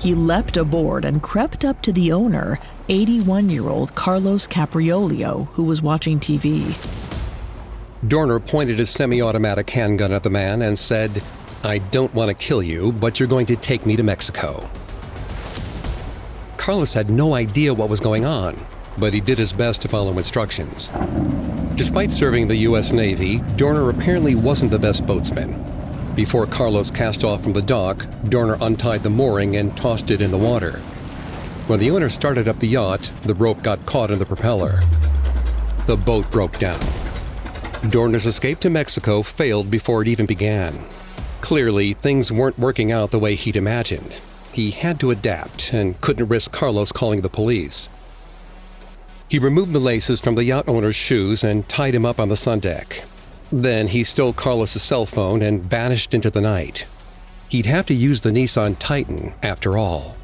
He 0.00 0.14
leapt 0.14 0.56
aboard 0.56 1.04
and 1.04 1.22
crept 1.22 1.66
up 1.66 1.82
to 1.82 1.92
the 1.92 2.12
owner, 2.12 2.58
81 2.88 3.50
year 3.50 3.68
old 3.68 3.94
Carlos 3.94 4.46
Capriolio, 4.46 5.48
who 5.48 5.64
was 5.64 5.82
watching 5.82 6.18
TV. 6.18 6.74
Dorner 8.08 8.40
pointed 8.40 8.78
his 8.78 8.88
semi 8.88 9.20
automatic 9.20 9.68
handgun 9.68 10.12
at 10.12 10.22
the 10.22 10.30
man 10.30 10.62
and 10.62 10.78
said, 10.78 11.22
I 11.62 11.76
don't 11.78 12.14
want 12.14 12.30
to 12.30 12.34
kill 12.34 12.62
you, 12.62 12.92
but 12.92 13.20
you're 13.20 13.28
going 13.28 13.46
to 13.46 13.56
take 13.56 13.84
me 13.84 13.96
to 13.96 14.02
Mexico. 14.02 14.66
Carlos 16.56 16.94
had 16.94 17.10
no 17.10 17.34
idea 17.34 17.74
what 17.74 17.90
was 17.90 18.00
going 18.00 18.24
on, 18.24 18.58
but 18.96 19.12
he 19.12 19.20
did 19.20 19.36
his 19.36 19.52
best 19.52 19.82
to 19.82 19.88
follow 19.88 20.16
instructions. 20.16 20.88
Despite 21.76 22.10
serving 22.10 22.48
the 22.48 22.56
U.S. 22.68 22.90
Navy, 22.90 23.40
Dorner 23.56 23.90
apparently 23.90 24.34
wasn't 24.34 24.70
the 24.70 24.78
best 24.78 25.04
boatsman. 25.04 25.62
Before 26.16 26.46
Carlos 26.46 26.90
cast 26.90 27.22
off 27.22 27.42
from 27.42 27.52
the 27.52 27.60
dock, 27.60 28.06
Dorner 28.30 28.56
untied 28.62 29.02
the 29.02 29.10
mooring 29.10 29.56
and 29.56 29.76
tossed 29.76 30.10
it 30.10 30.22
in 30.22 30.30
the 30.30 30.38
water. 30.38 30.78
When 31.66 31.78
the 31.78 31.90
owner 31.90 32.08
started 32.08 32.48
up 32.48 32.60
the 32.60 32.68
yacht, 32.68 33.10
the 33.24 33.34
rope 33.34 33.62
got 33.62 33.84
caught 33.84 34.10
in 34.10 34.18
the 34.18 34.24
propeller. 34.24 34.80
The 35.86 35.98
boat 35.98 36.30
broke 36.30 36.58
down. 36.58 36.80
Dorner's 37.90 38.24
escape 38.24 38.58
to 38.60 38.70
Mexico 38.70 39.22
failed 39.22 39.70
before 39.70 40.00
it 40.00 40.08
even 40.08 40.24
began. 40.24 40.82
Clearly, 41.42 41.92
things 41.92 42.32
weren't 42.32 42.58
working 42.58 42.90
out 42.90 43.10
the 43.10 43.18
way 43.18 43.34
he'd 43.34 43.54
imagined. 43.54 44.14
He 44.50 44.70
had 44.70 44.98
to 45.00 45.10
adapt 45.10 45.74
and 45.74 46.00
couldn't 46.00 46.28
risk 46.28 46.52
Carlos 46.52 46.90
calling 46.90 47.20
the 47.20 47.28
police. 47.28 47.90
He 49.28 49.38
removed 49.38 49.72
the 49.72 49.80
laces 49.80 50.20
from 50.20 50.36
the 50.36 50.44
yacht 50.44 50.68
owner's 50.68 50.94
shoes 50.94 51.42
and 51.42 51.68
tied 51.68 51.94
him 51.94 52.06
up 52.06 52.20
on 52.20 52.28
the 52.28 52.36
sun 52.36 52.60
deck. 52.60 53.04
Then 53.50 53.88
he 53.88 54.04
stole 54.04 54.32
Carlos's 54.32 54.82
cell 54.82 55.06
phone 55.06 55.42
and 55.42 55.62
vanished 55.62 56.14
into 56.14 56.30
the 56.30 56.40
night. 56.40 56.86
He'd 57.48 57.66
have 57.66 57.86
to 57.86 57.94
use 57.94 58.20
the 58.20 58.30
Nissan 58.30 58.76
Titan 58.78 59.34
after 59.42 59.78
all. 59.78 60.16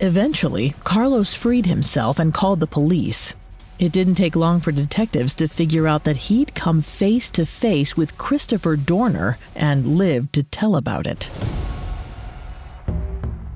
Eventually, 0.00 0.74
Carlos 0.84 1.34
freed 1.34 1.66
himself 1.66 2.18
and 2.18 2.32
called 2.32 2.60
the 2.60 2.66
police. 2.66 3.34
It 3.78 3.92
didn't 3.92 4.14
take 4.14 4.36
long 4.36 4.60
for 4.60 4.72
detectives 4.72 5.34
to 5.36 5.48
figure 5.48 5.86
out 5.86 6.04
that 6.04 6.28
he'd 6.28 6.54
come 6.54 6.82
face 6.82 7.30
to 7.32 7.46
face 7.46 7.96
with 7.96 8.18
Christopher 8.18 8.76
Dorner 8.76 9.38
and 9.54 9.96
lived 9.96 10.32
to 10.34 10.42
tell 10.42 10.76
about 10.76 11.06
it. 11.06 11.30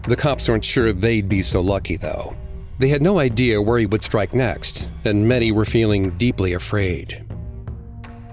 The 0.05 0.17
cops 0.17 0.49
weren't 0.49 0.65
sure 0.65 0.93
they'd 0.93 1.29
be 1.29 1.43
so 1.43 1.61
lucky, 1.61 1.97
though. 1.97 2.37
They 2.79 2.89
had 2.89 3.03
no 3.03 3.19
idea 3.19 3.61
where 3.61 3.79
he 3.79 3.87
would 3.87 4.03
strike 4.03 4.35
next, 4.35 4.89
and 5.05 5.29
many 5.29 5.53
were 5.53 5.65
feeling 5.65 6.11
deeply 6.19 6.55
afraid. 6.55 7.25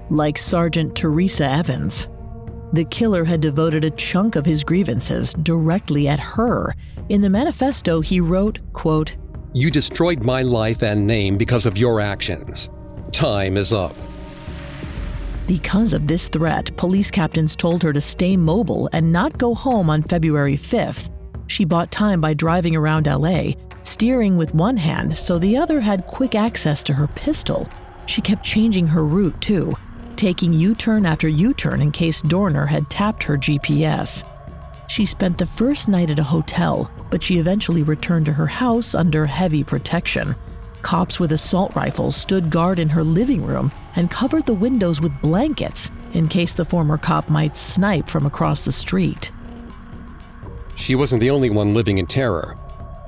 Like 0.10 0.38
Sergeant 0.38 0.95
Teresa 0.95 1.47
Evans, 1.47 2.08
the 2.73 2.86
killer 2.86 3.23
had 3.23 3.41
devoted 3.41 3.84
a 3.84 3.91
chunk 3.91 4.36
of 4.36 4.45
his 4.45 4.63
grievances 4.63 5.34
directly 5.34 6.08
at 6.08 6.19
her. 6.19 6.75
In 7.10 7.21
the 7.21 7.30
manifesto, 7.30 8.02
he 8.02 8.19
wrote, 8.19 8.60
quote, 8.73 9.17
You 9.54 9.71
destroyed 9.71 10.23
my 10.23 10.43
life 10.43 10.84
and 10.84 11.08
name 11.08 11.38
because 11.38 11.65
of 11.65 11.78
your 11.78 11.99
actions. 11.99 12.69
Time 13.12 13.58
is 13.58 13.73
up. 13.73 13.95
Because 15.47 15.93
of 15.93 16.06
this 16.06 16.28
threat, 16.28 16.75
police 16.78 17.10
captains 17.10 17.56
told 17.56 17.82
her 17.82 17.91
to 17.91 18.02
stay 18.02 18.38
mobile 18.38 18.88
and 18.93 19.12
not 19.12 19.39
go 19.39 19.56
home 19.56 19.89
on 19.89 20.04
February 20.04 20.56
5th. 20.56 21.10
She 21.47 21.65
bought 21.65 21.89
time 21.89 22.21
by 22.21 22.36
driving 22.36 22.75
around 22.75 23.08
LA, 23.08 23.54
steering 23.89 24.38
with 24.38 24.54
one 24.54 24.78
hand 24.78 25.17
so 25.17 25.39
the 25.39 25.58
other 25.58 25.82
had 25.82 26.08
quick 26.08 26.36
access 26.36 26.84
to 26.84 26.93
her 26.93 27.08
pistol. 27.08 27.67
She 28.06 28.21
kept 28.21 28.45
changing 28.45 28.88
her 28.88 29.04
route 29.04 29.39
too, 29.41 29.73
taking 30.15 30.54
U 30.54 30.75
turn 30.75 31.06
after 31.06 31.28
U 31.28 31.54
turn 31.54 31.82
in 31.82 31.91
case 31.91 32.21
Dorner 32.21 32.67
had 32.67 32.89
tapped 32.89 33.23
her 33.23 33.38
GPS. 33.38 34.23
She 34.88 35.06
spent 35.06 35.38
the 35.38 35.45
first 35.45 35.88
night 35.88 36.10
at 36.10 36.19
a 36.19 36.23
hotel, 36.23 36.91
but 37.10 37.21
she 37.21 37.38
eventually 37.38 37.84
returned 37.84 38.25
to 38.25 38.34
her 38.34 38.47
house 38.47 38.95
under 38.95 39.25
heavy 39.25 39.63
protection. 39.63 40.36
Cops 40.82 41.19
with 41.19 41.32
assault 41.32 41.75
rifles 41.75 42.15
stood 42.15 42.49
guard 42.49 42.80
in 42.80 42.89
her 42.89 43.04
living 43.04 43.45
room 43.45 43.71
and 43.95 44.10
covered 44.10 44.45
the 44.45 44.54
windows 44.54 45.02
with 45.02 45.21
blankets 45.21 45.91
in 46.13 46.28
case 46.28 46.54
the 46.54 46.65
former 46.65 46.97
cop 46.97 47.30
might 47.30 47.58
snipe 47.58 48.10
from 48.10 48.25
across 48.25 48.63
the 48.63 48.71
street. 48.71 49.32
She 50.75 50.95
wasn't 50.95 51.21
the 51.21 51.30
only 51.30 51.49
one 51.49 51.73
living 51.73 51.97
in 51.97 52.08
terror. 52.08 52.58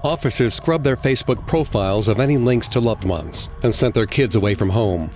Officers 0.04 0.56
scrubbed 0.56 0.84
their 0.84 0.98
Facebook 0.98 1.46
profiles 1.46 2.08
of 2.08 2.20
any 2.20 2.36
links 2.36 2.68
to 2.70 2.80
loved 2.80 3.06
ones 3.06 3.52
and 3.62 3.74
sent 3.74 3.94
their 3.94 4.08
kids 4.08 4.34
away 4.34 4.56
from 4.56 4.70
home. 4.70 5.12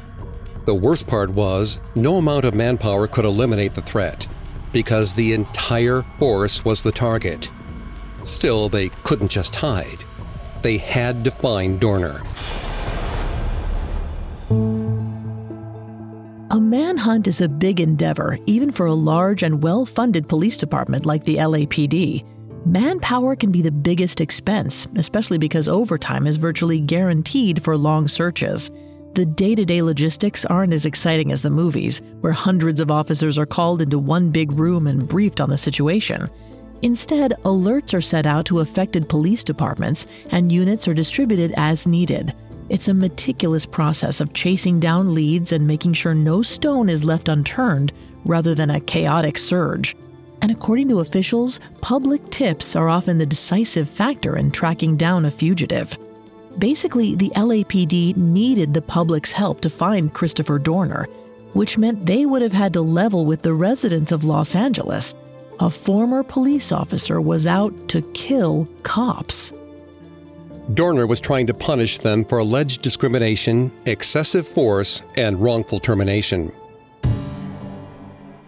The 0.66 0.76
worst 0.76 1.08
part 1.08 1.32
was, 1.32 1.80
no 1.96 2.18
amount 2.18 2.46
of 2.46 2.54
manpower 2.54 3.08
could 3.08 3.26
eliminate 3.26 3.74
the 3.74 3.82
threat 3.82 4.28
because 4.72 5.14
the 5.14 5.34
entire 5.34 6.04
force 6.20 6.64
was 6.64 6.84
the 6.84 6.92
target. 6.92 7.50
Still, 8.22 8.70
they 8.70 8.90
couldn't 9.04 9.30
just 9.30 9.56
hide. 9.56 10.04
They 10.62 10.78
had 10.78 11.24
to 11.24 11.32
find 11.32 11.80
Dorner. 11.80 12.22
A 16.52 16.60
manhunt 16.60 17.28
is 17.28 17.42
a 17.42 17.50
big 17.50 17.80
endeavor, 17.80 18.38
even 18.46 18.72
for 18.72 18.86
a 18.86 18.94
large 18.94 19.42
and 19.42 19.64
well 19.64 19.86
funded 19.86 20.30
police 20.30 20.58
department 20.58 21.08
like 21.08 21.24
the 21.24 21.38
LAPD. 21.38 22.24
Manpower 22.66 23.36
can 23.36 23.52
be 23.52 23.62
the 23.62 23.72
biggest 23.72 24.20
expense, 24.20 24.88
especially 24.96 25.38
because 25.38 25.68
overtime 25.68 26.26
is 26.26 26.36
virtually 26.36 26.80
guaranteed 26.80 27.64
for 27.64 27.78
long 27.78 28.08
searches. 28.08 28.72
The 29.14 29.24
day 29.24 29.54
to 29.54 29.64
day 29.66 29.84
logistics 29.84 30.46
aren't 30.46 30.74
as 30.74 30.88
exciting 30.88 31.32
as 31.32 31.44
the 31.44 31.52
movies, 31.52 32.02
where 32.22 32.34
hundreds 32.34 32.80
of 32.80 32.90
officers 32.90 33.38
are 33.38 33.46
called 33.46 33.84
into 33.84 34.00
one 34.00 34.32
big 34.32 34.52
room 34.52 34.88
and 34.88 35.08
briefed 35.08 35.40
on 35.42 35.52
the 35.52 35.58
situation. 35.58 36.28
Instead, 36.82 37.36
alerts 37.46 37.94
are 37.94 38.02
sent 38.02 38.26
out 38.26 38.48
to 38.48 38.62
affected 38.62 39.08
police 39.08 39.44
departments, 39.44 40.08
and 40.32 40.52
units 40.52 40.88
are 40.88 40.94
distributed 40.96 41.54
as 41.58 41.86
needed. 41.86 42.34
It's 42.70 42.88
a 42.88 42.96
meticulous 42.96 43.68
process 43.68 44.20
of 44.20 44.34
chasing 44.34 44.80
down 44.80 45.14
leads 45.14 45.52
and 45.52 45.68
making 45.68 45.94
sure 45.94 46.16
no 46.16 46.42
stone 46.42 46.90
is 46.90 47.04
left 47.04 47.30
unturned 47.30 47.94
rather 48.26 48.56
than 48.56 48.72
a 48.72 48.82
chaotic 48.82 49.38
surge. 49.38 49.96
And 50.46 50.52
according 50.52 50.90
to 50.90 51.00
officials, 51.00 51.60
public 51.82 52.30
tips 52.30 52.76
are 52.76 52.88
often 52.88 53.18
the 53.18 53.26
decisive 53.26 53.90
factor 53.90 54.38
in 54.38 54.52
tracking 54.52 54.96
down 54.96 55.26
a 55.26 55.32
fugitive. 55.32 55.98
Basically, 56.60 57.16
the 57.16 57.32
LAPD 57.32 58.16
needed 58.16 58.72
the 58.72 58.82
public's 58.84 59.32
help 59.32 59.60
to 59.62 59.72
find 59.72 60.14
Christopher 60.14 60.60
Dorner, 60.60 61.08
which 61.54 61.80
meant 61.80 62.06
they 62.06 62.28
would 62.28 62.44
have 62.44 62.54
had 62.54 62.74
to 62.74 62.82
level 62.82 63.26
with 63.26 63.42
the 63.42 63.56
residents 63.56 64.12
of 64.12 64.24
Los 64.24 64.54
Angeles. 64.54 65.16
A 65.60 65.72
former 65.72 66.22
police 66.22 66.72
officer 66.72 67.20
was 67.20 67.48
out 67.48 67.74
to 67.88 68.04
kill 68.14 68.68
cops. 68.84 69.52
Dorner 70.76 71.08
was 71.08 71.20
trying 71.20 71.48
to 71.48 71.56
punish 71.56 71.98
them 71.98 72.24
for 72.24 72.38
alleged 72.38 72.84
discrimination, 72.84 73.72
excessive 73.88 74.48
force, 74.48 75.02
and 75.18 75.42
wrongful 75.42 75.80
termination. 75.80 76.52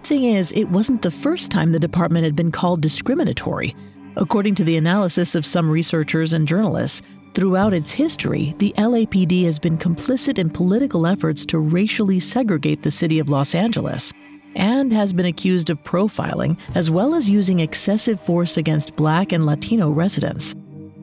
Thing 0.08 0.24
is, 0.24 0.54
it 0.54 0.70
wasn't 0.70 1.02
the 1.02 1.12
first 1.12 1.52
time 1.52 1.74
the 1.74 1.82
department 1.82 2.24
had 2.24 2.34
been 2.34 2.50
called 2.50 2.80
discriminatory. 2.80 3.76
According 4.16 4.56
to 4.56 4.64
the 4.64 4.78
analysis 4.78 5.36
of 5.36 5.46
some 5.46 5.70
researchers 5.70 6.32
and 6.32 6.48
journalists, 6.48 7.02
throughout 7.34 7.74
its 7.74 7.92
history, 7.92 8.56
the 8.60 8.74
LAPD 8.78 9.44
has 9.44 9.60
been 9.60 9.78
complicit 9.78 10.40
in 10.40 10.50
political 10.50 11.06
efforts 11.06 11.46
to 11.48 11.60
racially 11.60 12.22
segregate 12.22 12.84
the 12.84 12.90
city 12.90 13.20
of 13.20 13.30
Los 13.30 13.54
Angeles 13.54 14.14
and 14.56 14.94
has 14.94 15.12
been 15.12 15.26
accused 15.26 15.70
of 15.70 15.84
profiling 15.84 16.58
as 16.74 16.90
well 16.90 17.14
as 17.14 17.30
using 17.30 17.60
excessive 17.60 18.18
force 18.18 18.56
against 18.56 18.96
black 18.96 19.34
and 19.34 19.46
Latino 19.46 19.90
residents. 19.90 20.56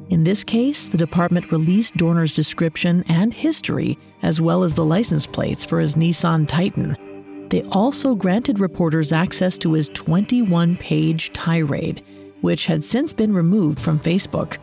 In 0.08 0.24
this 0.24 0.42
case, 0.42 0.88
the 0.88 0.96
department 0.96 1.52
released 1.52 1.94
Dorner's 1.98 2.34
description 2.34 3.04
and 3.06 3.34
history, 3.34 3.98
as 4.22 4.40
well 4.40 4.62
as 4.62 4.72
the 4.72 4.84
license 4.86 5.26
plates 5.26 5.62
for 5.62 5.78
his 5.78 5.94
Nissan 5.94 6.48
Titan. 6.48 6.96
They 7.54 7.62
also 7.70 8.16
granted 8.16 8.58
reporters 8.58 9.12
access 9.12 9.56
to 9.58 9.74
his 9.74 9.88
21 9.90 10.76
page 10.76 11.32
tirade, 11.32 12.02
which 12.40 12.66
had 12.66 12.82
since 12.82 13.12
been 13.12 13.32
removed 13.32 13.78
from 13.78 14.00
Facebook. 14.00 14.56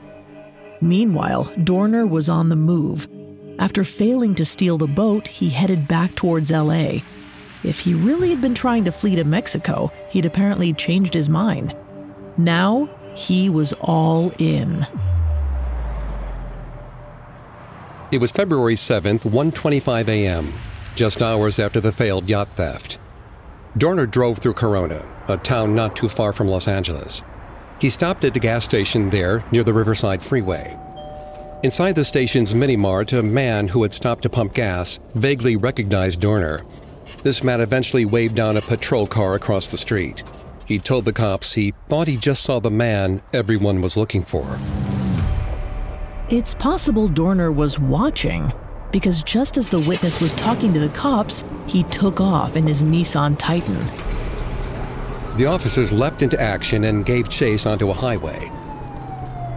Meanwhile, 0.81 1.53
Dorner 1.63 2.05
was 2.05 2.27
on 2.27 2.49
the 2.49 2.57
move. 2.57 3.07
After 3.59 3.85
failing 3.85 4.35
to 4.35 4.43
steal 4.43 4.77
the 4.77 4.87
boat, 4.87 5.29
he 5.29 5.47
headed 5.47 5.87
back 5.87 6.15
towards 6.15 6.51
LA. 6.51 6.99
If 7.63 7.79
he 7.79 7.93
really 7.93 8.29
had 8.29 8.41
been 8.41 8.53
trying 8.53 8.83
to 8.83 8.91
flee 8.91 9.15
to 9.15 9.23
Mexico, 9.23 9.89
he'd 10.09 10.25
apparently 10.25 10.73
changed 10.73 11.13
his 11.13 11.29
mind. 11.29 11.73
Now, 12.37 12.89
he 13.15 13.49
was 13.49 13.71
all 13.79 14.33
in. 14.37 14.85
It 18.11 18.19
was 18.19 18.31
February 18.31 18.75
7th, 18.75 19.21
1:25 19.21 20.09
a.m., 20.09 20.51
just 20.95 21.21
hours 21.21 21.59
after 21.59 21.79
the 21.79 21.91
failed 21.91 22.29
yacht 22.29 22.49
theft. 22.55 22.99
Dorner 23.77 24.05
drove 24.05 24.39
through 24.39 24.53
Corona, 24.53 25.05
a 25.27 25.37
town 25.37 25.75
not 25.75 25.95
too 25.95 26.09
far 26.09 26.33
from 26.33 26.47
Los 26.47 26.67
Angeles. 26.67 27.23
He 27.79 27.89
stopped 27.89 28.23
at 28.25 28.35
a 28.35 28.39
gas 28.39 28.65
station 28.65 29.09
there 29.09 29.43
near 29.51 29.63
the 29.63 29.73
Riverside 29.73 30.21
Freeway. 30.21 30.77
Inside 31.63 31.93
the 31.93 32.03
station's 32.03 32.53
mini 32.53 32.75
mart, 32.75 33.13
a 33.13 33.23
man 33.23 33.67
who 33.67 33.83
had 33.83 33.93
stopped 33.93 34.23
to 34.23 34.29
pump 34.29 34.53
gas 34.53 34.99
vaguely 35.15 35.55
recognized 35.55 36.19
Dorner. 36.19 36.61
This 37.23 37.43
man 37.43 37.61
eventually 37.61 38.03
waved 38.03 38.35
down 38.35 38.57
a 38.57 38.61
patrol 38.61 39.07
car 39.07 39.35
across 39.35 39.69
the 39.69 39.77
street. 39.77 40.23
He 40.65 40.79
told 40.79 41.05
the 41.05 41.13
cops 41.13 41.53
he 41.53 41.73
thought 41.87 42.07
he 42.07 42.17
just 42.17 42.43
saw 42.43 42.59
the 42.59 42.71
man 42.71 43.21
everyone 43.31 43.81
was 43.81 43.95
looking 43.95 44.23
for. 44.23 44.59
It's 46.29 46.53
possible 46.53 47.07
Dorner 47.07 47.51
was 47.51 47.77
watching, 47.77 48.53
because 48.91 49.23
just 49.23 49.57
as 49.57 49.69
the 49.69 49.79
witness 49.79 50.19
was 50.21 50.33
talking 50.33 50.73
to 50.73 50.79
the 50.79 50.89
cops, 50.89 51.43
he 51.67 51.83
took 51.83 52.19
off 52.19 52.55
in 52.55 52.67
his 52.67 52.83
Nissan 52.83 53.35
Titan. 53.37 53.79
The 55.37 55.45
officers 55.45 55.93
leapt 55.93 56.21
into 56.21 56.39
action 56.39 56.83
and 56.83 57.05
gave 57.05 57.29
chase 57.29 57.65
onto 57.65 57.89
a 57.89 57.93
highway. 57.93 58.51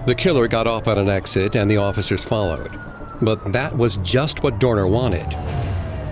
The 0.06 0.14
killer 0.14 0.46
got 0.48 0.66
off 0.66 0.86
at 0.86 0.98
an 0.98 1.08
exit 1.08 1.56
and 1.56 1.70
the 1.70 1.78
officers 1.78 2.24
followed. 2.24 2.78
But 3.20 3.52
that 3.52 3.76
was 3.76 3.96
just 3.98 4.42
what 4.42 4.58
Dorner 4.58 4.86
wanted. 4.86 5.32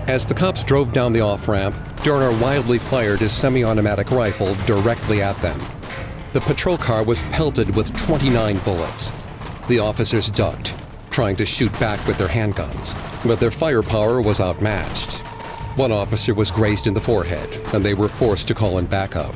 As 0.07 0.25
the 0.25 0.33
cops 0.33 0.63
drove 0.63 0.91
down 0.91 1.13
the 1.13 1.21
off 1.21 1.47
ramp, 1.47 1.75
Dorner 2.03 2.31
wildly 2.41 2.79
fired 2.79 3.19
his 3.19 3.31
semi 3.31 3.63
automatic 3.63 4.11
rifle 4.11 4.53
directly 4.65 5.21
at 5.21 5.37
them. 5.37 5.59
The 6.33 6.41
patrol 6.41 6.77
car 6.77 7.03
was 7.03 7.21
pelted 7.23 7.75
with 7.75 7.95
29 7.95 8.57
bullets. 8.59 9.13
The 9.67 9.79
officers 9.79 10.29
ducked, 10.29 10.73
trying 11.13 11.35
to 11.37 11.45
shoot 11.45 11.71
back 11.79 12.05
with 12.07 12.17
their 12.17 12.27
handguns, 12.27 12.95
but 13.25 13.39
their 13.39 13.51
firepower 13.51 14.21
was 14.21 14.41
outmatched. 14.41 15.19
One 15.77 15.91
officer 15.91 16.33
was 16.33 16.51
grazed 16.51 16.87
in 16.87 16.93
the 16.93 17.01
forehead, 17.01 17.49
and 17.73 17.85
they 17.85 17.93
were 17.93 18.09
forced 18.09 18.47
to 18.49 18.53
call 18.53 18.79
in 18.79 18.85
backup. 18.85 19.33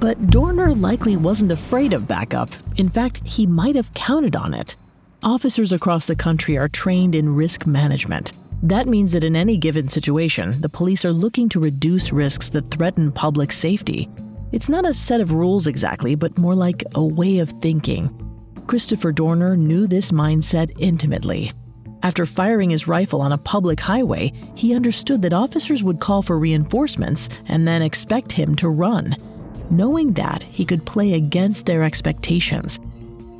But 0.00 0.30
Dorner 0.30 0.74
likely 0.74 1.16
wasn't 1.16 1.52
afraid 1.52 1.92
of 1.92 2.06
backup. 2.06 2.50
In 2.76 2.88
fact, 2.88 3.22
he 3.24 3.46
might 3.46 3.74
have 3.74 3.92
counted 3.94 4.36
on 4.36 4.54
it. 4.54 4.76
Officers 5.22 5.72
across 5.72 6.06
the 6.06 6.16
country 6.16 6.56
are 6.58 6.68
trained 6.68 7.14
in 7.14 7.34
risk 7.34 7.66
management. 7.66 8.32
That 8.62 8.86
means 8.86 9.12
that 9.12 9.24
in 9.24 9.36
any 9.36 9.56
given 9.56 9.88
situation, 9.88 10.60
the 10.60 10.68
police 10.68 11.04
are 11.04 11.12
looking 11.12 11.48
to 11.50 11.60
reduce 11.60 12.12
risks 12.12 12.48
that 12.50 12.70
threaten 12.70 13.12
public 13.12 13.52
safety. 13.52 14.08
It's 14.52 14.68
not 14.68 14.86
a 14.86 14.94
set 14.94 15.20
of 15.20 15.32
rules 15.32 15.66
exactly, 15.66 16.14
but 16.14 16.38
more 16.38 16.54
like 16.54 16.84
a 16.94 17.04
way 17.04 17.38
of 17.38 17.50
thinking. 17.60 18.33
Christopher 18.66 19.12
Dorner 19.12 19.56
knew 19.56 19.86
this 19.86 20.10
mindset 20.10 20.74
intimately. 20.78 21.52
After 22.02 22.26
firing 22.26 22.70
his 22.70 22.88
rifle 22.88 23.20
on 23.20 23.32
a 23.32 23.38
public 23.38 23.80
highway, 23.80 24.32
he 24.54 24.74
understood 24.74 25.22
that 25.22 25.32
officers 25.32 25.82
would 25.82 26.00
call 26.00 26.22
for 26.22 26.38
reinforcements 26.38 27.28
and 27.46 27.66
then 27.66 27.82
expect 27.82 28.32
him 28.32 28.54
to 28.56 28.68
run. 28.68 29.16
Knowing 29.70 30.12
that, 30.12 30.42
he 30.42 30.64
could 30.64 30.84
play 30.84 31.14
against 31.14 31.64
their 31.66 31.82
expectations. 31.82 32.78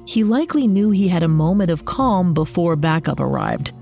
He 0.07 0.25
likely 0.25 0.67
knew 0.67 0.91
he 0.91 1.09
had 1.09 1.23
a 1.23 1.29
moment 1.29 1.71
of 1.71 1.85
calm 1.85 2.35
before 2.35 2.77
backup 2.77 3.21
arrived. 3.21 3.73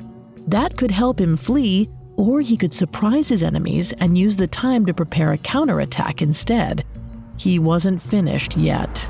That 0.49 0.77
could 0.77 0.91
help 0.91 1.21
him 1.21 1.37
flee, 1.37 1.89
or 2.17 2.41
he 2.41 2.57
could 2.57 2.75
surprise 2.75 3.29
his 3.29 3.43
enemies 3.43 3.93
and 3.95 4.19
use 4.19 4.37
the 4.37 4.47
time 4.47 4.87
to 4.87 4.95
prepare 4.95 5.33
a 5.33 5.39
counterattack 5.39 6.23
instead. 6.23 6.85
He 7.37 7.59
wasn't 7.59 8.03
finished 8.03 8.57
yet. 8.57 9.07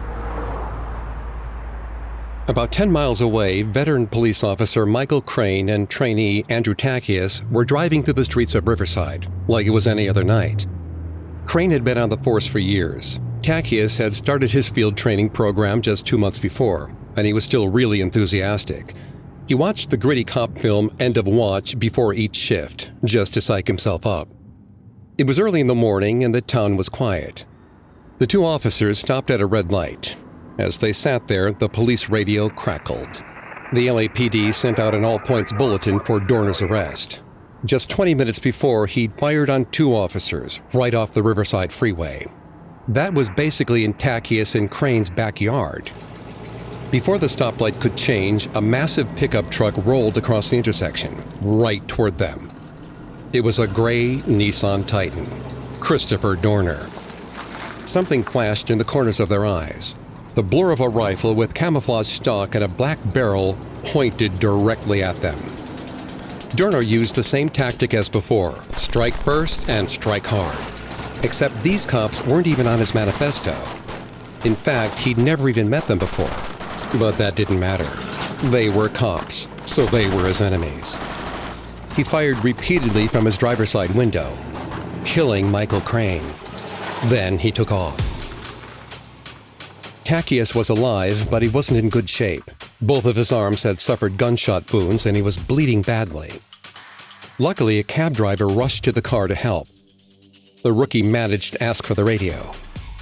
About 2.53 2.71
10 2.71 2.93
miles 2.93 3.23
away, 3.23 3.63
veteran 3.63 4.07
police 4.07 4.45
officer 4.45 4.85
Michael 4.85 5.23
Crain 5.23 5.71
and 5.71 5.89
trainee 5.89 6.45
Andrew 6.51 6.75
Tachias 6.75 7.51
were 7.51 7.65
driving 7.65 8.03
through 8.03 8.13
the 8.13 8.27
streets 8.27 8.55
of 8.55 8.69
Riverside 8.69 9.27
like 9.49 9.65
it 9.65 9.71
was 9.71 9.87
any 9.89 10.07
other 10.07 10.23
night. 10.23 10.67
Crain 11.47 11.71
had 11.71 11.83
been 11.83 11.97
on 11.97 12.11
the 12.11 12.19
force 12.19 12.47
for 12.47 12.59
years. 12.59 13.21
Tachias 13.41 13.97
had 13.97 14.13
started 14.13 14.51
his 14.51 14.69
field 14.69 14.99
training 14.99 15.31
program 15.31 15.81
just 15.81 16.05
two 16.05 16.19
months 16.19 16.39
before, 16.39 16.95
and 17.17 17.27
he 17.27 17.33
was 17.33 17.43
still 17.43 17.69
really 17.69 18.03
enthusiastic. 18.03 18.93
He 19.49 19.55
watched 19.55 19.89
the 19.89 19.97
gritty 19.97 20.23
cop 20.23 20.59
film 20.59 20.95
End 21.01 21.17
of 21.17 21.27
Watch 21.27 21.79
before 21.79 22.13
each 22.13 22.37
shift, 22.37 22.91
just 23.03 23.33
to 23.33 23.41
psych 23.41 23.67
himself 23.67 24.05
up. 24.05 24.29
It 25.17 25.27
was 25.27 25.39
early 25.39 25.63
in 25.63 25.69
the 25.69 25.75
morning 25.75 26.23
and 26.23 26.35
the 26.35 26.43
town 26.43 26.77
was 26.77 26.91
quiet. 26.91 27.47
The 28.19 28.27
two 28.27 28.45
officers 28.45 28.99
stopped 28.99 29.31
at 29.31 29.41
a 29.41 29.47
red 29.47 29.73
light. 29.73 30.17
As 30.59 30.79
they 30.79 30.93
sat 30.93 31.29
there, 31.29 31.53
the 31.53 31.69
police 31.69 32.11
radio 32.11 32.49
crackled. 32.49 33.09
The 33.73 33.87
LAPD 33.87 34.53
sent 34.53 34.79
out 34.79 34.95
an 34.95 35.05
all 35.05 35.19
points 35.19 35.53
bulletin 35.53 35.99
for 36.01 36.21
Dorner's 36.21 36.61
arrest. 36.61 37.23
Just 37.65 37.89
20 37.89 38.15
minutes 38.15 38.39
before, 38.39 38.87
he'd 38.87 39.15
fired 39.15 39.49
on 39.49 39.65
two 39.67 39.95
officers 39.95 40.61
right 40.75 40.93
off 40.95 41.15
the 41.15 41.23
Riverside 41.23 41.73
Freeway. 41.73 42.27
That 42.89 43.15
was 43.15 43.31
basically 43.31 43.85
in 43.85 43.95
Tachias 43.95 44.55
and 44.55 44.71
Crain's 44.71 45.09
backyard. 45.09 45.91
Before 46.91 47.19
the 47.19 47.29
stoplight 47.29 47.81
could 47.81 47.97
change, 47.97 48.49
a 48.55 48.61
massive 48.61 49.09
pickup 49.17 49.49
truck 49.51 49.75
rolled 49.87 50.19
across 50.19 50.51
the 50.51 50.59
intersection, 50.59 51.17
right 51.41 51.87
toward 51.89 52.19
them. 52.19 52.51
It 53.33 53.41
was 53.41 53.59
a 53.59 53.67
gray 53.67 54.17
Nissan 54.19 54.87
Titan. 54.87 55.27
Christopher 55.81 56.37
Dorner. 56.37 56.87
Something 57.87 58.23
flashed 58.23 58.69
in 58.69 58.77
the 58.77 58.85
corners 58.85 59.21
of 59.21 59.31
their 59.31 59.47
eyes. 59.47 59.95
The 60.35 60.43
blur 60.43 60.71
of 60.71 60.81
a 60.81 60.89
rifle 60.89 61.35
with 61.35 61.53
camouflage 61.53 62.09
stock 62.09 62.55
and 62.55 62.65
a 62.65 62.69
black 62.69 62.99
barrel 63.13 63.59
pointed 63.85 64.39
directly 64.39 65.03
at 65.03 65.21
them. 65.21 65.39
Dorner 66.55 66.81
used 66.81 67.17
the 67.17 67.23
same 67.23 67.51
tactic 67.51 67.93
as 67.93 68.09
before 68.09 68.59
strike 68.77 69.15
first 69.15 69.69
and 69.69 69.89
strike 69.89 70.27
hard. 70.27 70.57
Except 71.23 71.63
these 71.63 71.85
cops 71.85 72.25
weren't 72.27 72.47
even 72.47 72.67
on 72.67 72.79
his 72.79 72.95
manifesto. 72.95 73.53
In 74.45 74.55
fact, 74.55 74.99
he'd 74.99 75.19
never 75.19 75.49
even 75.49 75.69
met 75.69 75.87
them 75.87 75.99
before. 75.99 76.99
But 76.99 77.19
that 77.19 77.37
didn't 77.37 77.61
matter. 77.61 77.85
They 78.49 78.71
were 78.71 78.89
cops, 78.89 79.49
so 79.67 79.87
they 79.87 80.09
were 80.17 80.27
his 80.27 80.41
enemies. 80.41 80.95
He 81.95 82.05
fired 82.05 82.43
repeatedly 82.43 83.07
from 83.07 83.25
his 83.27 83.37
driver's 83.37 83.71
side 83.71 83.95
window, 83.95 84.37
killing 85.05 85.51
Michael 85.51 85.81
Crain. 85.83 86.23
Then 87.05 87.39
he 87.39 87.51
took 87.51 87.71
off. 87.71 88.02
Tachias 90.05 90.55
was 90.55 90.69
alive, 90.69 91.29
but 91.31 91.43
he 91.43 91.49
wasn't 91.49 91.79
in 91.79 91.89
good 91.89 92.09
shape. 92.09 92.51
Both 92.81 93.07
of 93.07 93.17
his 93.17 93.33
arms 93.33 93.63
had 93.63 93.81
suffered 93.81 94.17
gunshot 94.17 94.73
wounds 94.73 95.07
and 95.07 95.17
he 95.17 95.23
was 95.23 95.37
bleeding 95.37 95.83
badly. 95.83 96.33
Luckily, 97.39 97.79
a 97.79 97.85
cab 97.85 98.15
driver 98.15 98.47
rushed 98.47 98.85
to 98.85 98.93
the 98.93 99.03
car 99.03 99.29
to 99.29 99.35
help. 99.35 99.69
The 100.63 100.73
rookie 100.73 101.03
managed 101.03 101.55
to 101.55 101.63
ask 101.63 101.85
for 101.85 101.95
the 101.95 102.05
radio. 102.05 102.53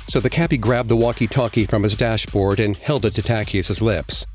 So 0.09 0.21
the 0.21 0.31
cabbie 0.31 0.59
grabbed 0.59 0.89
the 0.89 0.97
walkie 0.97 1.27
talkie 1.27 1.67
from 1.67 1.83
his 1.83 1.97
dashboard 1.97 2.59
and 2.59 2.77
held 2.77 3.05
it 3.07 3.13
to 3.15 3.23
Tachias' 3.23 3.81
lips. 3.81 4.27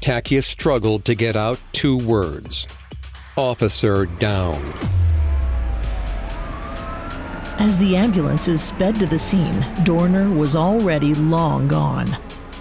Tachias 0.00 0.44
struggled 0.44 1.04
to 1.04 1.14
get 1.14 1.36
out 1.36 1.58
two 1.72 1.96
words 1.98 2.66
Officer 3.36 4.06
down. 4.06 4.62
As 7.58 7.78
the 7.78 7.96
ambulances 7.96 8.62
sped 8.62 8.96
to 8.96 9.06
the 9.06 9.18
scene, 9.18 9.64
Dorner 9.84 10.28
was 10.30 10.56
already 10.56 11.14
long 11.14 11.68
gone. 11.68 12.16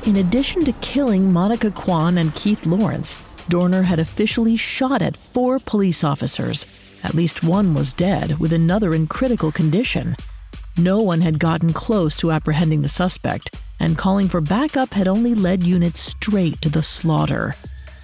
In 0.06 0.18
addition 0.18 0.64
to 0.66 0.74
killing 0.74 1.32
Monica 1.32 1.72
Quan 1.72 2.18
and 2.18 2.34
Keith 2.36 2.66
Lawrence, 2.66 3.18
Dorner 3.50 3.84
had 3.84 4.00
officially 4.00 4.56
shot 4.56 5.02
at 5.02 5.18
four 5.18 5.60
police 5.60 6.04
officers. 6.04 6.66
At 7.04 7.16
least 7.16 7.44
one 7.44 7.74
was 7.74 7.92
dead, 7.94 8.40
with 8.40 8.54
another 8.54 8.94
in 8.94 9.08
critical 9.08 9.52
condition. 9.52 10.16
No 10.78 11.02
one 11.02 11.22
had 11.22 11.40
gotten 11.40 11.74
close 11.74 12.16
to 12.18 12.32
apprehending 12.32 12.82
the 12.82 12.88
suspect, 12.88 13.56
and 13.80 13.98
calling 13.98 14.30
for 14.30 14.42
backup 14.42 14.94
had 14.94 15.08
only 15.08 15.36
led 15.36 15.64
units 15.64 16.00
straight 16.00 16.62
to 16.62 16.70
the 16.70 16.84
slaughter. 16.84 17.56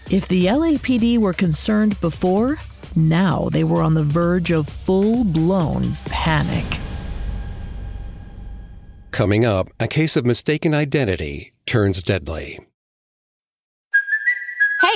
If 0.10 0.28
the 0.28 0.48
LAPD 0.48 1.18
were 1.20 1.34
concerned 1.34 2.00
before, 2.02 2.58
now 2.96 3.50
they 3.52 3.64
were 3.64 3.82
on 3.82 3.94
the 3.94 4.04
verge 4.04 4.52
of 4.52 4.68
full 4.68 5.24
blown 5.24 5.94
panic. 6.06 6.80
Coming 9.12 9.44
up, 9.44 9.70
a 9.80 9.88
case 9.88 10.16
of 10.16 10.26
mistaken 10.26 10.74
identity 10.74 11.54
turns 11.66 12.02
deadly. 12.04 12.60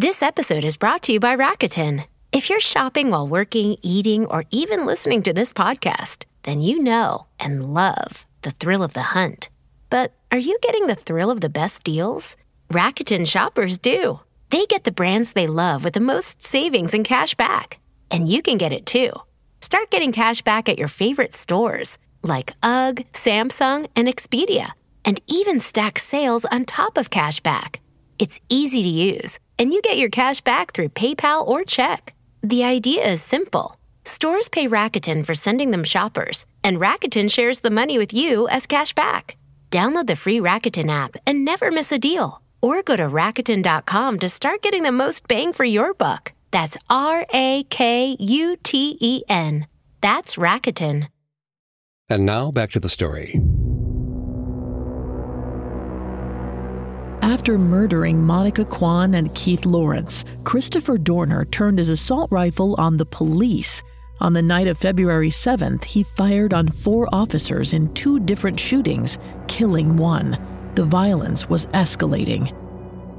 This 0.00 0.22
episode 0.22 0.64
is 0.64 0.78
brought 0.78 1.02
to 1.02 1.12
you 1.12 1.20
by 1.20 1.36
Rakuten. 1.36 2.04
If 2.32 2.48
you're 2.48 2.58
shopping 2.58 3.10
while 3.10 3.28
working, 3.28 3.76
eating, 3.82 4.24
or 4.24 4.46
even 4.50 4.86
listening 4.86 5.22
to 5.24 5.34
this 5.34 5.52
podcast, 5.52 6.24
then 6.44 6.62
you 6.62 6.82
know 6.82 7.26
and 7.38 7.74
love 7.74 8.24
the 8.40 8.52
thrill 8.52 8.82
of 8.82 8.94
the 8.94 9.02
hunt. 9.02 9.50
But 9.90 10.14
are 10.32 10.38
you 10.38 10.56
getting 10.62 10.86
the 10.86 10.94
thrill 10.94 11.30
of 11.30 11.42
the 11.42 11.50
best 11.50 11.84
deals? 11.84 12.38
Rakuten 12.72 13.28
shoppers 13.28 13.76
do. 13.76 14.20
They 14.48 14.64
get 14.64 14.84
the 14.84 14.90
brands 14.90 15.32
they 15.32 15.46
love 15.46 15.84
with 15.84 15.92
the 15.92 16.00
most 16.00 16.46
savings 16.46 16.94
and 16.94 17.04
cash 17.04 17.34
back. 17.34 17.78
And 18.10 18.26
you 18.26 18.40
can 18.40 18.56
get 18.56 18.72
it 18.72 18.86
too. 18.86 19.12
Start 19.60 19.90
getting 19.90 20.12
cash 20.12 20.40
back 20.40 20.66
at 20.70 20.78
your 20.78 20.88
favorite 20.88 21.34
stores 21.34 21.98
like 22.22 22.54
UGG, 22.62 23.04
Samsung, 23.12 23.86
and 23.94 24.08
Expedia, 24.08 24.70
and 25.04 25.20
even 25.26 25.60
stack 25.60 25.98
sales 25.98 26.46
on 26.46 26.64
top 26.64 26.96
of 26.96 27.10
cash 27.10 27.40
back. 27.40 27.80
It's 28.18 28.40
easy 28.48 28.82
to 28.82 28.88
use, 28.88 29.38
and 29.60 29.74
you 29.74 29.82
get 29.82 29.98
your 29.98 30.08
cash 30.08 30.40
back 30.40 30.72
through 30.72 30.88
PayPal 30.88 31.46
or 31.46 31.64
check. 31.64 32.14
The 32.42 32.64
idea 32.64 33.06
is 33.06 33.22
simple. 33.22 33.76
Stores 34.04 34.48
pay 34.48 34.66
Rakuten 34.66 35.24
for 35.24 35.34
sending 35.34 35.70
them 35.70 35.84
shoppers, 35.84 36.46
and 36.64 36.78
Rakuten 36.78 37.30
shares 37.30 37.60
the 37.60 37.70
money 37.70 37.98
with 37.98 38.14
you 38.14 38.48
as 38.48 38.66
cash 38.66 38.94
back. 38.94 39.36
Download 39.70 40.06
the 40.06 40.16
free 40.16 40.38
Rakuten 40.38 40.88
app 40.88 41.16
and 41.26 41.44
never 41.44 41.70
miss 41.70 41.92
a 41.92 41.98
deal. 41.98 42.40
Or 42.62 42.82
go 42.82 42.96
to 42.96 43.04
Rakuten.com 43.04 44.18
to 44.20 44.28
start 44.30 44.62
getting 44.62 44.82
the 44.82 44.92
most 44.92 45.28
bang 45.28 45.52
for 45.52 45.64
your 45.64 45.92
buck. 45.92 46.32
That's 46.50 46.78
R 46.88 47.26
A 47.32 47.64
K 47.68 48.16
U 48.18 48.56
T 48.62 48.96
E 48.98 49.22
N. 49.28 49.66
That's 50.00 50.36
Rakuten. 50.36 51.08
And 52.08 52.26
now 52.26 52.50
back 52.50 52.70
to 52.70 52.80
the 52.80 52.88
story. 52.88 53.38
After 57.22 57.58
murdering 57.58 58.22
Monica 58.22 58.64
Quan 58.64 59.14
and 59.14 59.34
Keith 59.34 59.66
Lawrence, 59.66 60.24
Christopher 60.44 60.96
Dorner 60.96 61.44
turned 61.44 61.78
his 61.78 61.90
assault 61.90 62.32
rifle 62.32 62.74
on 62.78 62.96
the 62.96 63.04
police. 63.04 63.82
On 64.20 64.32
the 64.32 64.42
night 64.42 64.66
of 64.66 64.78
February 64.78 65.28
7th, 65.28 65.84
he 65.84 66.02
fired 66.02 66.54
on 66.54 66.68
four 66.68 67.08
officers 67.12 67.74
in 67.74 67.92
two 67.92 68.20
different 68.20 68.58
shootings, 68.58 69.18
killing 69.48 69.98
one. 69.98 70.38
The 70.76 70.84
violence 70.84 71.48
was 71.48 71.66
escalating. 71.66 72.56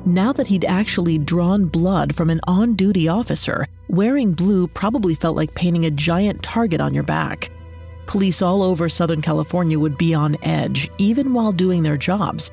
Now 0.06 0.34
that 0.34 0.48
he'd 0.48 0.66
actually 0.66 1.20
drawn 1.20 1.66
blood 1.66 2.16
from 2.16 2.32
an 2.32 2.42
on 2.48 2.74
duty 2.74 3.08
officer, 3.08 3.68
wearing 3.88 4.34
blue 4.34 4.68
probably 4.68 5.14
felt 5.14 5.36
like 5.36 5.54
painting 5.54 5.86
a 5.86 5.92
giant 5.92 6.42
target 6.42 6.82
on 6.82 6.96
your 6.96 7.04
back. 7.04 7.52
Police 8.08 8.42
all 8.42 8.64
over 8.64 8.90
Southern 8.90 9.22
California 9.22 9.78
would 9.78 9.98
be 9.98 10.16
on 10.16 10.38
edge, 10.44 10.90
even 10.98 11.34
while 11.34 11.52
doing 11.52 11.84
their 11.84 11.98
jobs. 11.98 12.50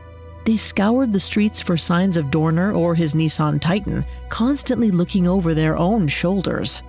They 0.48 0.56
scoured 0.56 1.12
the 1.12 1.20
streets 1.20 1.60
for 1.60 1.76
signs 1.76 2.16
of 2.16 2.30
Dorner 2.30 2.72
or 2.72 2.94
his 2.94 3.12
Nissan 3.12 3.60
Titan, 3.60 4.02
constantly 4.30 4.90
looking 4.90 5.28
over 5.28 5.52
their 5.52 5.76
own 5.76 6.08
shoulders. 6.08 6.80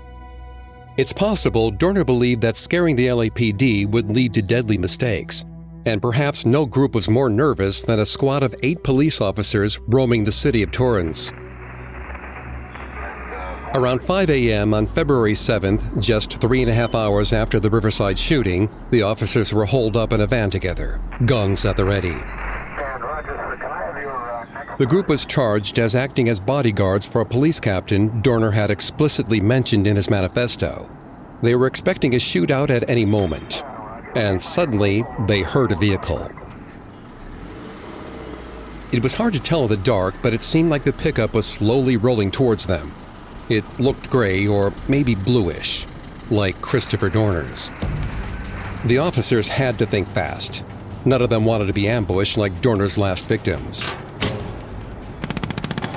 It's 0.95 1.11
possible 1.11 1.69
Dorner 1.69 2.05
believed 2.05 2.39
that 2.43 2.55
scaring 2.55 2.95
the 2.95 3.07
LAPD 3.07 3.85
would 3.91 4.15
lead 4.15 4.33
to 4.35 4.41
deadly 4.41 4.77
mistakes. 4.77 5.43
And 5.85 6.01
perhaps 6.01 6.45
no 6.45 6.65
group 6.65 6.95
was 6.95 7.09
more 7.09 7.29
nervous 7.29 7.81
than 7.81 7.99
a 7.99 8.05
squad 8.05 8.43
of 8.43 8.55
eight 8.63 8.81
police 8.81 9.19
officers 9.19 9.77
roaming 9.89 10.23
the 10.23 10.31
city 10.31 10.63
of 10.63 10.71
Torrance. 10.71 11.33
Around 13.75 14.01
5 14.01 14.29
a.m. 14.29 14.73
on 14.73 14.87
February 14.87 15.33
7th, 15.33 15.99
just 15.99 16.39
three 16.39 16.61
and 16.61 16.71
a 16.71 16.73
half 16.73 16.95
hours 16.95 17.33
after 17.33 17.59
the 17.59 17.69
Riverside 17.69 18.17
shooting, 18.17 18.69
the 18.91 19.01
officers 19.01 19.51
were 19.51 19.65
holed 19.65 19.97
up 19.97 20.13
in 20.13 20.21
a 20.21 20.27
van 20.27 20.49
together, 20.49 21.01
guns 21.25 21.65
at 21.65 21.75
the 21.75 21.83
ready. 21.83 22.15
The 24.79 24.85
group 24.85 25.09
was 25.09 25.25
charged 25.25 25.77
as 25.77 25.93
acting 25.93 26.29
as 26.29 26.39
bodyguards 26.39 27.05
for 27.05 27.19
a 27.19 27.25
police 27.25 27.59
captain 27.59 28.21
Dorner 28.21 28.51
had 28.51 28.69
explicitly 28.69 29.41
mentioned 29.41 29.85
in 29.85 29.97
his 29.97 30.09
manifesto. 30.09 30.89
They 31.41 31.53
were 31.53 31.67
expecting 31.67 32.13
a 32.13 32.17
shootout 32.17 32.69
at 32.69 32.89
any 32.89 33.03
moment. 33.03 33.61
And 34.15 34.41
suddenly, 34.41 35.03
they 35.27 35.41
heard 35.41 35.73
a 35.73 35.75
vehicle. 35.75 36.31
It 38.93 39.03
was 39.03 39.15
hard 39.15 39.33
to 39.33 39.41
tell 39.41 39.63
in 39.63 39.69
the 39.69 39.75
dark, 39.75 40.15
but 40.21 40.33
it 40.33 40.43
seemed 40.43 40.69
like 40.69 40.85
the 40.85 40.93
pickup 40.93 41.33
was 41.33 41.45
slowly 41.45 41.97
rolling 41.97 42.31
towards 42.31 42.65
them. 42.65 42.93
It 43.49 43.65
looked 43.81 44.09
gray 44.09 44.47
or 44.47 44.71
maybe 44.87 45.13
bluish, 45.13 45.87
like 46.31 46.61
Christopher 46.61 47.09
Dorner's. 47.09 47.69
The 48.85 48.99
officers 48.99 49.49
had 49.49 49.77
to 49.79 49.85
think 49.85 50.07
fast. 50.07 50.63
None 51.03 51.21
of 51.21 51.29
them 51.29 51.43
wanted 51.43 51.67
to 51.67 51.73
be 51.73 51.89
ambushed 51.89 52.37
like 52.37 52.61
Dorner's 52.61 52.97
last 52.97 53.25
victims. 53.25 53.83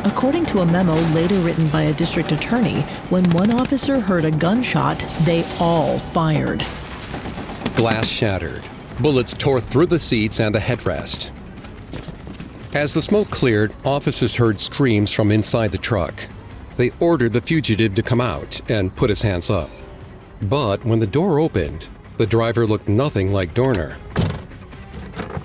According 0.04 0.46
to 0.46 0.62
a 0.62 0.66
memo 0.66 0.94
later 1.12 1.36
written 1.36 1.68
by 1.68 1.82
a 1.82 1.92
district 1.92 2.32
attorney, 2.32 2.80
when 3.10 3.28
one 3.30 3.52
officer 3.52 4.00
heard 4.00 4.24
a 4.24 4.32
gunshot, 4.32 4.98
they 5.22 5.44
all 5.60 6.00
fired. 6.00 6.64
Glass 7.76 8.08
shattered. 8.08 8.62
Bullets 8.98 9.32
tore 9.32 9.60
through 9.60 9.86
the 9.86 10.00
seats 10.00 10.40
and 10.40 10.52
the 10.52 10.58
headrest. 10.58 11.30
As 12.74 12.94
the 12.94 13.02
smoke 13.02 13.30
cleared, 13.30 13.72
officers 13.84 14.34
heard 14.34 14.58
screams 14.58 15.12
from 15.12 15.30
inside 15.30 15.70
the 15.70 15.78
truck. 15.78 16.14
They 16.76 16.90
ordered 16.98 17.32
the 17.32 17.40
fugitive 17.40 17.94
to 17.94 18.02
come 18.02 18.20
out 18.20 18.60
and 18.68 18.94
put 18.96 19.10
his 19.10 19.22
hands 19.22 19.50
up. 19.50 19.70
But 20.40 20.84
when 20.84 20.98
the 20.98 21.06
door 21.06 21.38
opened, 21.38 21.86
the 22.18 22.26
driver 22.26 22.66
looked 22.66 22.88
nothing 22.88 23.32
like 23.32 23.54
Dorner. 23.54 23.98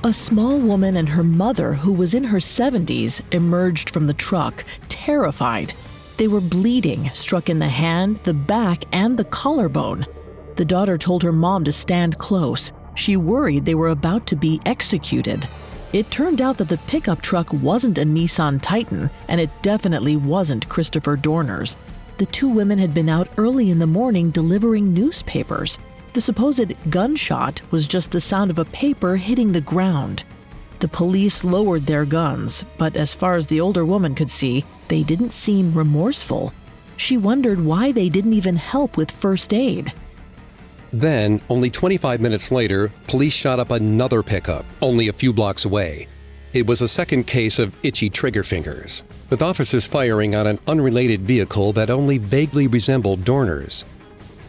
A 0.08 0.14
small 0.14 0.58
woman 0.58 0.96
and 0.96 1.10
her 1.10 1.24
mother, 1.24 1.74
who 1.74 1.92
was 1.92 2.14
in 2.14 2.24
her 2.24 2.38
70s, 2.38 3.20
emerged 3.34 3.90
from 3.90 4.08
the 4.08 4.14
truck, 4.14 4.64
terrified. 4.88 5.74
They 6.16 6.30
were 6.30 6.40
bleeding, 6.40 7.10
struck 7.12 7.50
in 7.50 7.60
the 7.60 7.68
hand, 7.68 8.22
the 8.24 8.34
back, 8.34 8.86
and 8.94 9.18
the 9.18 9.26
collarbone. 9.26 10.06
The 10.56 10.64
daughter 10.64 10.98
told 10.98 11.24
her 11.24 11.34
mom 11.34 11.66
to 11.66 11.74
stand 11.74 12.20
close. 12.20 12.72
She 12.96 13.18
worried 13.18 13.66
they 13.66 13.76
were 13.76 13.90
about 13.90 14.26
to 14.28 14.38
be 14.38 14.62
executed. 14.66 15.46
It 15.92 16.10
turned 16.10 16.40
out 16.40 16.58
that 16.60 16.70
the 16.70 16.80
pickup 16.88 17.22
truck 17.22 17.52
wasn't 17.52 17.98
a 17.98 18.06
Nissan 18.06 18.62
Titan, 18.62 19.10
and 19.28 19.42
it 19.42 19.50
definitely 19.62 20.16
wasn't 20.16 20.70
Christopher 20.70 21.18
Dorner's. 21.18 21.76
The 22.18 22.28
two 22.28 22.48
women 22.48 22.80
had 22.80 22.94
been 22.94 23.10
out 23.10 23.28
early 23.36 23.72
in 23.72 23.80
the 23.80 23.88
morning 23.88 24.32
delivering 24.32 24.94
newspapers. 24.94 25.78
The 26.18 26.22
supposed 26.22 26.74
gunshot 26.90 27.62
was 27.70 27.88
just 27.88 28.10
the 28.10 28.20
sound 28.20 28.50
of 28.50 28.58
a 28.58 28.66
paper 28.66 29.18
hitting 29.18 29.52
the 29.52 29.62
ground. 29.62 30.24
The 30.80 30.88
police 30.88 31.44
lowered 31.44 31.86
their 31.86 32.06
guns, 32.06 32.66
but 32.80 32.98
as 32.98 33.14
far 33.14 33.36
as 33.36 33.46
the 33.46 33.62
older 33.62 33.86
woman 33.86 34.16
could 34.16 34.32
see, 34.32 34.66
they 34.88 35.04
didn't 35.04 35.32
seem 35.32 35.76
remorseful. 35.76 36.54
She 36.96 37.18
wondered 37.18 37.64
why 37.64 37.92
they 37.92 38.10
didn't 38.10 38.34
even 38.34 38.56
help 38.56 38.98
with 38.98 39.12
first 39.12 39.54
aid. 39.54 39.94
Then, 40.92 41.40
only 41.52 41.70
25 41.70 42.20
minutes 42.20 42.52
later, 42.52 42.92
police 43.08 43.34
shot 43.34 43.60
up 43.60 43.70
another 43.70 44.24
pickup, 44.24 44.66
only 44.82 45.10
a 45.10 45.14
few 45.14 45.32
blocks 45.32 45.66
away. 45.66 46.08
It 46.52 46.66
was 46.66 46.82
a 46.82 46.88
second 46.88 47.28
case 47.28 47.60
of 47.60 47.76
itchy 47.86 48.10
trigger 48.10 48.44
fingers, 48.44 49.04
with 49.30 49.44
officers 49.44 49.86
firing 49.86 50.34
on 50.34 50.48
an 50.48 50.58
unrelated 50.66 51.22
vehicle 51.22 51.74
that 51.74 51.92
only 51.92 52.18
vaguely 52.18 52.66
resembled 52.66 53.24
Dorner's. 53.24 53.86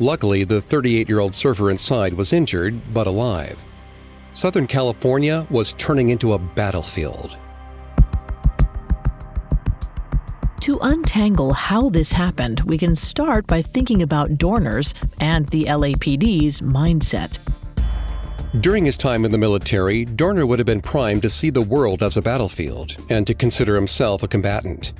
Luckily, 0.00 0.44
the 0.44 0.60
38 0.60 1.08
year 1.08 1.18
old 1.18 1.34
surfer 1.34 1.70
inside 1.70 2.14
was 2.14 2.32
injured 2.32 2.80
but 2.94 3.06
alive. 3.06 3.58
Southern 4.32 4.66
California 4.66 5.46
was 5.50 5.72
turning 5.74 6.10
into 6.10 6.34
a 6.34 6.38
battlefield. 6.38 7.36
To 10.60 10.78
untangle 10.82 11.54
how 11.54 11.88
this 11.88 12.12
happened, 12.12 12.60
we 12.60 12.76
can 12.76 12.94
start 12.94 13.46
by 13.46 13.62
thinking 13.62 14.02
about 14.02 14.36
Dorner's 14.36 14.94
and 15.18 15.48
the 15.48 15.64
LAPD's 15.64 16.60
mindset. 16.60 17.38
During 18.60 18.84
his 18.84 18.96
time 18.96 19.24
in 19.24 19.30
the 19.30 19.38
military, 19.38 20.04
Dorner 20.04 20.46
would 20.46 20.58
have 20.58 20.66
been 20.66 20.80
primed 20.80 21.22
to 21.22 21.30
see 21.30 21.50
the 21.50 21.62
world 21.62 22.02
as 22.02 22.16
a 22.16 22.22
battlefield 22.22 22.96
and 23.08 23.26
to 23.26 23.34
consider 23.34 23.74
himself 23.74 24.22
a 24.22 24.28
combatant. 24.28 24.92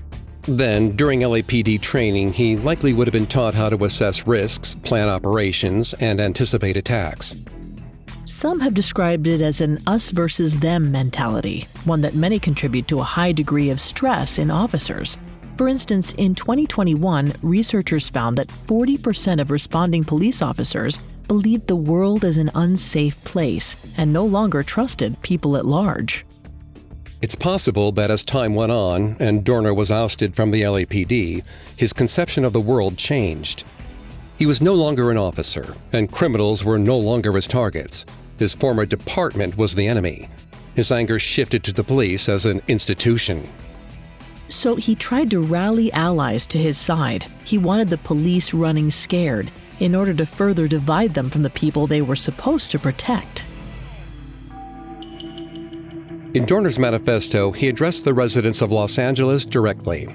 Then, 0.48 0.96
during 0.96 1.20
LAPD 1.20 1.82
training, 1.82 2.32
he 2.32 2.56
likely 2.56 2.94
would 2.94 3.06
have 3.06 3.12
been 3.12 3.26
taught 3.26 3.52
how 3.52 3.68
to 3.68 3.84
assess 3.84 4.26
risks, 4.26 4.74
plan 4.76 5.06
operations, 5.06 5.92
and 6.00 6.22
anticipate 6.22 6.74
attacks. 6.74 7.36
Some 8.24 8.60
have 8.60 8.72
described 8.72 9.26
it 9.26 9.42
as 9.42 9.60
an 9.60 9.82
us 9.86 10.10
versus 10.10 10.58
them 10.58 10.90
mentality, 10.90 11.68
one 11.84 12.00
that 12.00 12.14
many 12.14 12.38
contribute 12.38 12.88
to 12.88 13.00
a 13.00 13.04
high 13.04 13.32
degree 13.32 13.68
of 13.68 13.78
stress 13.78 14.38
in 14.38 14.50
officers. 14.50 15.18
For 15.58 15.68
instance, 15.68 16.12
in 16.12 16.34
2021, 16.34 17.34
researchers 17.42 18.08
found 18.08 18.38
that 18.38 18.48
40% 18.66 19.42
of 19.42 19.50
responding 19.50 20.02
police 20.02 20.40
officers 20.40 20.98
believed 21.26 21.66
the 21.66 21.76
world 21.76 22.24
is 22.24 22.38
an 22.38 22.50
unsafe 22.54 23.22
place 23.24 23.76
and 23.98 24.14
no 24.14 24.24
longer 24.24 24.62
trusted 24.62 25.20
people 25.20 25.58
at 25.58 25.66
large. 25.66 26.24
It's 27.20 27.34
possible 27.34 27.90
that 27.92 28.12
as 28.12 28.22
time 28.22 28.54
went 28.54 28.70
on 28.70 29.16
and 29.18 29.42
Dorner 29.42 29.74
was 29.74 29.90
ousted 29.90 30.36
from 30.36 30.52
the 30.52 30.62
LAPD, 30.62 31.42
his 31.74 31.92
conception 31.92 32.44
of 32.44 32.52
the 32.52 32.60
world 32.60 32.96
changed. 32.96 33.64
He 34.38 34.46
was 34.46 34.60
no 34.60 34.74
longer 34.74 35.10
an 35.10 35.16
officer, 35.16 35.74
and 35.92 36.12
criminals 36.12 36.62
were 36.62 36.78
no 36.78 36.96
longer 36.96 37.32
his 37.32 37.48
targets. 37.48 38.06
His 38.38 38.54
former 38.54 38.86
department 38.86 39.58
was 39.58 39.74
the 39.74 39.88
enemy. 39.88 40.28
His 40.76 40.92
anger 40.92 41.18
shifted 41.18 41.64
to 41.64 41.72
the 41.72 41.82
police 41.82 42.28
as 42.28 42.46
an 42.46 42.62
institution. 42.68 43.48
So 44.48 44.76
he 44.76 44.94
tried 44.94 45.32
to 45.32 45.40
rally 45.40 45.92
allies 45.92 46.46
to 46.46 46.58
his 46.58 46.78
side. 46.78 47.26
He 47.44 47.58
wanted 47.58 47.88
the 47.88 47.98
police 47.98 48.54
running 48.54 48.92
scared 48.92 49.50
in 49.80 49.96
order 49.96 50.14
to 50.14 50.24
further 50.24 50.68
divide 50.68 51.14
them 51.14 51.30
from 51.30 51.42
the 51.42 51.50
people 51.50 51.88
they 51.88 52.00
were 52.00 52.14
supposed 52.14 52.70
to 52.70 52.78
protect. 52.78 53.44
In 56.34 56.44
Dorner's 56.44 56.78
manifesto, 56.78 57.50
he 57.52 57.68
addressed 57.68 58.04
the 58.04 58.12
residents 58.12 58.60
of 58.60 58.70
Los 58.70 58.98
Angeles 58.98 59.46
directly. 59.46 60.08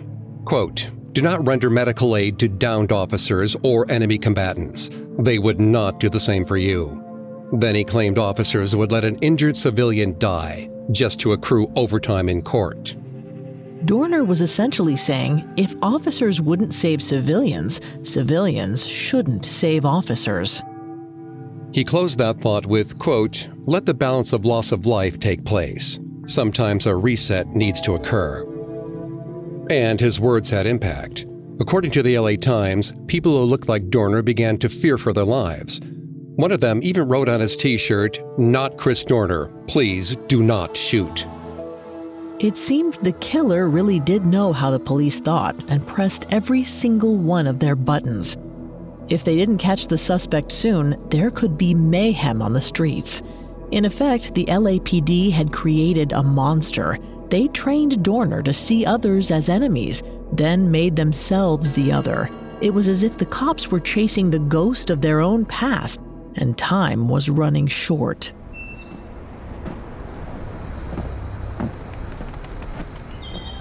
Quote, 0.45 0.89
Do 1.13 1.23
not 1.23 1.45
render 1.47 1.71
medical 1.71 2.15
aid 2.15 2.37
to 2.37 2.47
downed 2.47 2.91
officers 2.91 3.55
or 3.63 3.89
enemy 3.89 4.19
combatants. 4.19 4.91
They 5.17 5.39
would 5.39 5.59
not 5.59 5.99
do 5.99 6.09
the 6.09 6.19
same 6.19 6.45
for 6.45 6.57
you. 6.57 7.03
Then 7.53 7.73
he 7.73 7.83
claimed 7.83 8.19
officers 8.19 8.75
would 8.75 8.91
let 8.91 9.03
an 9.03 9.17
injured 9.19 9.57
civilian 9.57 10.17
die 10.19 10.69
just 10.91 11.19
to 11.21 11.31
accrue 11.31 11.71
overtime 11.75 12.29
in 12.29 12.43
court. 12.43 12.95
Dorner 13.85 14.23
was 14.23 14.41
essentially 14.41 14.95
saying 14.95 15.51
if 15.57 15.75
officers 15.81 16.39
wouldn't 16.39 16.75
save 16.75 17.01
civilians, 17.01 17.81
civilians 18.03 18.85
shouldn't 18.85 19.45
save 19.45 19.83
officers. 19.83 20.61
He 21.71 21.83
closed 21.83 22.19
that 22.19 22.39
thought 22.39 22.67
with, 22.67 22.99
quote, 22.99 23.49
let 23.65 23.87
the 23.87 23.95
balance 23.95 24.31
of 24.31 24.45
loss 24.45 24.71
of 24.71 24.85
life 24.85 25.19
take 25.19 25.43
place. 25.43 25.99
Sometimes 26.25 26.85
a 26.85 26.95
reset 26.95 27.47
needs 27.49 27.81
to 27.81 27.95
occur. 27.95 28.43
And 29.69 29.99
his 29.99 30.19
words 30.19 30.49
had 30.49 30.65
impact. 30.65 31.25
According 31.59 31.91
to 31.91 32.03
the 32.03 32.17
LA 32.17 32.35
Times, 32.35 32.93
people 33.07 33.37
who 33.37 33.43
looked 33.43 33.69
like 33.69 33.89
Dorner 33.89 34.21
began 34.21 34.57
to 34.59 34.69
fear 34.69 34.97
for 34.97 35.13
their 35.13 35.25
lives. 35.25 35.81
One 36.35 36.51
of 36.51 36.61
them 36.61 36.79
even 36.81 37.07
wrote 37.07 37.29
on 37.29 37.41
his 37.41 37.55
t 37.55 37.77
shirt, 37.77 38.19
Not 38.39 38.77
Chris 38.77 39.03
Dorner, 39.03 39.47
please 39.67 40.15
do 40.27 40.41
not 40.41 40.75
shoot. 40.75 41.27
It 42.39 42.57
seemed 42.57 42.95
the 42.95 43.11
killer 43.13 43.69
really 43.69 43.99
did 43.99 44.25
know 44.25 44.51
how 44.51 44.71
the 44.71 44.79
police 44.79 45.19
thought 45.19 45.55
and 45.69 45.85
pressed 45.85 46.25
every 46.29 46.63
single 46.63 47.17
one 47.17 47.47
of 47.47 47.59
their 47.59 47.75
buttons. 47.75 48.37
If 49.09 49.23
they 49.23 49.35
didn't 49.35 49.59
catch 49.59 49.87
the 49.87 49.97
suspect 49.97 50.51
soon, 50.51 50.97
there 51.09 51.29
could 51.29 51.57
be 51.57 51.73
mayhem 51.73 52.41
on 52.41 52.53
the 52.53 52.61
streets. 52.61 53.21
In 53.73 53.85
effect, 53.85 54.35
the 54.35 54.45
LAPD 54.45 55.31
had 55.31 55.51
created 55.51 56.11
a 56.11 56.21
monster. 56.21 56.99
They 57.29 57.47
trained 57.47 58.03
Dorner 58.03 58.43
to 58.43 58.53
see 58.53 58.85
others 58.85 59.31
as 59.31 59.49
enemies, 59.49 60.03
then 60.31 60.69
made 60.69 60.95
themselves 60.95 61.71
the 61.71 61.91
other. 61.91 62.29
It 62.61 62.71
was 62.71 62.87
as 62.87 63.01
if 63.01 63.17
the 63.17 63.25
cops 63.25 63.71
were 63.71 63.79
chasing 63.79 64.29
the 64.29 64.37
ghost 64.37 64.91
of 64.91 65.01
their 65.01 65.21
own 65.21 65.43
past, 65.45 65.99
and 66.35 66.55
time 66.55 67.09
was 67.09 67.31
running 67.31 67.65
short. 67.65 68.31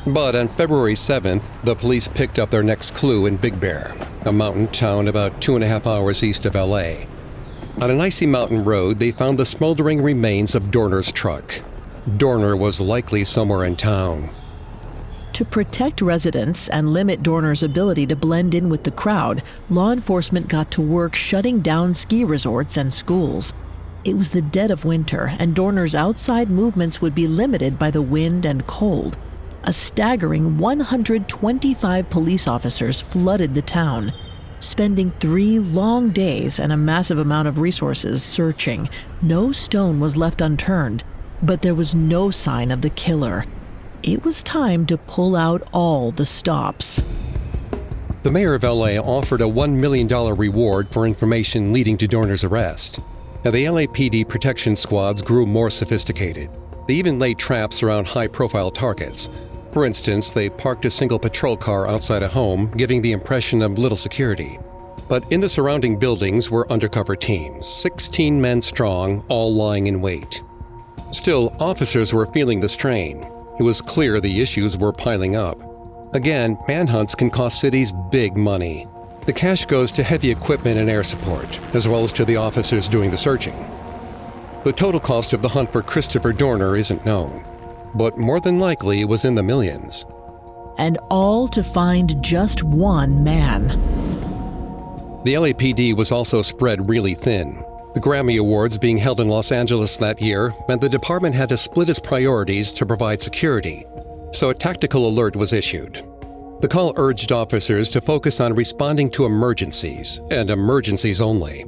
But 0.06 0.36
on 0.36 0.48
February 0.48 0.92
7th, 0.92 1.42
the 1.64 1.74
police 1.74 2.06
picked 2.06 2.38
up 2.38 2.50
their 2.50 2.62
next 2.62 2.94
clue 2.94 3.24
in 3.24 3.38
Big 3.38 3.58
Bear, 3.58 3.94
a 4.26 4.32
mountain 4.32 4.68
town 4.68 5.08
about 5.08 5.40
two 5.40 5.54
and 5.54 5.64
a 5.64 5.68
half 5.68 5.86
hours 5.86 6.22
east 6.22 6.44
of 6.44 6.54
LA. 6.54 7.06
On 7.80 7.90
an 7.90 8.00
icy 8.00 8.26
mountain 8.26 8.64
road, 8.64 8.98
they 8.98 9.10
found 9.10 9.38
the 9.38 9.44
smoldering 9.44 10.02
remains 10.02 10.54
of 10.54 10.70
Dorner's 10.70 11.10
truck. 11.10 11.60
Dorner 12.16 12.54
was 12.56 12.80
likely 12.80 13.24
somewhere 13.24 13.64
in 13.64 13.76
town. 13.76 14.28
To 15.34 15.44
protect 15.46 16.02
residents 16.02 16.68
and 16.68 16.92
limit 16.92 17.22
Dorner's 17.22 17.62
ability 17.62 18.06
to 18.08 18.16
blend 18.16 18.54
in 18.54 18.68
with 18.68 18.84
the 18.84 18.90
crowd, 18.90 19.42
law 19.70 19.90
enforcement 19.90 20.48
got 20.48 20.70
to 20.72 20.82
work 20.82 21.14
shutting 21.14 21.60
down 21.60 21.94
ski 21.94 22.22
resorts 22.22 22.76
and 22.76 22.92
schools. 22.92 23.54
It 24.04 24.18
was 24.18 24.30
the 24.30 24.42
dead 24.42 24.70
of 24.70 24.84
winter, 24.84 25.34
and 25.38 25.54
Dorner's 25.54 25.94
outside 25.94 26.50
movements 26.50 27.00
would 27.00 27.14
be 27.14 27.26
limited 27.26 27.78
by 27.78 27.90
the 27.90 28.02
wind 28.02 28.44
and 28.44 28.66
cold. 28.66 29.16
A 29.64 29.72
staggering 29.72 30.58
125 30.58 32.10
police 32.10 32.46
officers 32.46 33.00
flooded 33.00 33.54
the 33.54 33.62
town, 33.62 34.12
spending 34.62 35.10
three 35.12 35.58
long 35.58 36.10
days 36.10 36.58
and 36.58 36.72
a 36.72 36.76
massive 36.76 37.18
amount 37.18 37.48
of 37.48 37.58
resources 37.58 38.22
searching. 38.22 38.88
No 39.20 39.52
stone 39.52 40.00
was 40.00 40.16
left 40.16 40.40
unturned, 40.40 41.04
but 41.42 41.62
there 41.62 41.74
was 41.74 41.94
no 41.94 42.30
sign 42.30 42.70
of 42.70 42.80
the 42.80 42.90
killer. 42.90 43.44
It 44.02 44.24
was 44.24 44.42
time 44.42 44.86
to 44.86 44.96
pull 44.96 45.36
out 45.36 45.62
all 45.72 46.10
the 46.10 46.26
stops. 46.26 47.02
The 48.22 48.30
mayor 48.30 48.54
of 48.54 48.62
LA 48.62 48.98
offered 48.98 49.40
a 49.40 49.44
$1 49.44 49.74
million 49.74 50.08
reward 50.08 50.88
for 50.90 51.06
information 51.06 51.72
leading 51.72 51.98
to 51.98 52.06
Dorner's 52.06 52.44
arrest. 52.44 53.00
Now, 53.44 53.50
the 53.50 53.64
LAPD 53.64 54.28
protection 54.28 54.76
squads 54.76 55.20
grew 55.20 55.44
more 55.44 55.70
sophisticated. 55.70 56.48
They 56.86 56.94
even 56.94 57.18
laid 57.18 57.38
traps 57.38 57.82
around 57.82 58.06
high 58.06 58.28
profile 58.28 58.70
targets. 58.70 59.28
For 59.72 59.86
instance, 59.86 60.30
they 60.30 60.50
parked 60.50 60.84
a 60.84 60.90
single 60.90 61.18
patrol 61.18 61.56
car 61.56 61.88
outside 61.88 62.22
a 62.22 62.28
home, 62.28 62.70
giving 62.76 63.00
the 63.00 63.12
impression 63.12 63.62
of 63.62 63.78
little 63.78 63.96
security. 63.96 64.58
But 65.08 65.30
in 65.32 65.40
the 65.40 65.48
surrounding 65.48 65.98
buildings 65.98 66.50
were 66.50 66.70
undercover 66.70 67.16
teams, 67.16 67.66
16 67.66 68.40
men 68.40 68.60
strong, 68.60 69.24
all 69.28 69.54
lying 69.54 69.86
in 69.86 70.02
wait. 70.02 70.42
Still, 71.10 71.56
officers 71.58 72.12
were 72.12 72.26
feeling 72.26 72.60
the 72.60 72.68
strain. 72.68 73.26
It 73.58 73.62
was 73.62 73.80
clear 73.80 74.20
the 74.20 74.40
issues 74.40 74.76
were 74.76 74.92
piling 74.92 75.36
up. 75.36 75.60
Again, 76.14 76.58
manhunts 76.68 77.14
can 77.14 77.30
cost 77.30 77.60
cities 77.60 77.92
big 78.10 78.36
money. 78.36 78.86
The 79.24 79.32
cash 79.32 79.64
goes 79.64 79.90
to 79.92 80.02
heavy 80.02 80.30
equipment 80.30 80.78
and 80.78 80.90
air 80.90 81.02
support, 81.02 81.58
as 81.74 81.88
well 81.88 82.04
as 82.04 82.12
to 82.14 82.24
the 82.26 82.36
officers 82.36 82.88
doing 82.88 83.10
the 83.10 83.16
searching. 83.16 83.54
The 84.64 84.72
total 84.72 85.00
cost 85.00 85.32
of 85.32 85.40
the 85.40 85.48
hunt 85.48 85.72
for 85.72 85.82
Christopher 85.82 86.32
Dorner 86.32 86.76
isn't 86.76 87.06
known, 87.06 87.44
but 87.94 88.18
more 88.18 88.40
than 88.40 88.58
likely 88.58 89.00
it 89.00 89.08
was 89.08 89.24
in 89.24 89.34
the 89.34 89.42
millions. 89.42 90.04
And 90.78 90.98
all 91.10 91.48
to 91.48 91.62
find 91.62 92.22
just 92.22 92.62
one 92.62 93.22
man. 93.22 93.68
The 95.24 95.34
LAPD 95.34 95.96
was 95.96 96.10
also 96.10 96.42
spread 96.42 96.88
really 96.88 97.14
thin. 97.14 97.64
The 97.94 98.00
Grammy 98.00 98.40
Awards 98.40 98.78
being 98.78 98.96
held 98.96 99.20
in 99.20 99.28
Los 99.28 99.52
Angeles 99.52 99.98
that 99.98 100.20
year 100.20 100.54
meant 100.66 100.80
the 100.80 100.88
department 100.88 101.34
had 101.34 101.50
to 101.50 101.56
split 101.56 101.88
its 101.88 101.98
priorities 101.98 102.72
to 102.72 102.86
provide 102.86 103.20
security, 103.20 103.84
so 104.32 104.48
a 104.50 104.54
tactical 104.54 105.06
alert 105.06 105.36
was 105.36 105.52
issued. 105.52 106.02
The 106.62 106.68
call 106.68 106.94
urged 106.96 107.32
officers 107.32 107.90
to 107.90 108.00
focus 108.00 108.40
on 108.40 108.54
responding 108.54 109.10
to 109.10 109.26
emergencies, 109.26 110.20
and 110.30 110.48
emergencies 110.48 111.20
only. 111.20 111.66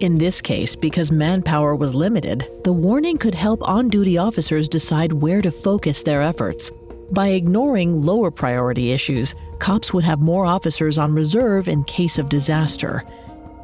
In 0.00 0.16
this 0.16 0.40
case, 0.40 0.74
because 0.74 1.12
manpower 1.12 1.76
was 1.76 1.94
limited, 1.94 2.48
the 2.64 2.72
warning 2.72 3.18
could 3.18 3.34
help 3.34 3.60
on 3.62 3.90
duty 3.90 4.16
officers 4.16 4.66
decide 4.66 5.12
where 5.12 5.42
to 5.42 5.50
focus 5.50 6.02
their 6.02 6.22
efforts. 6.22 6.72
By 7.10 7.28
ignoring 7.28 8.02
lower 8.02 8.30
priority 8.30 8.92
issues, 8.92 9.34
cops 9.58 9.92
would 9.92 10.04
have 10.04 10.20
more 10.20 10.46
officers 10.46 10.96
on 10.96 11.12
reserve 11.12 11.68
in 11.68 11.84
case 11.84 12.18
of 12.18 12.30
disaster. 12.30 13.04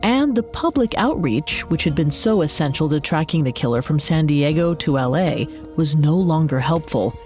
And 0.02 0.34
the 0.34 0.42
public 0.42 0.94
outreach, 0.98 1.62
which 1.70 1.84
had 1.84 1.94
been 1.94 2.10
so 2.10 2.42
essential 2.42 2.86
to 2.90 3.00
tracking 3.00 3.42
the 3.42 3.50
killer 3.50 3.80
from 3.80 3.98
San 3.98 4.26
Diego 4.26 4.74
to 4.74 4.98
LA, 4.98 5.46
was 5.76 5.96
no 5.96 6.16
longer 6.18 6.60
helpful. 6.60 7.18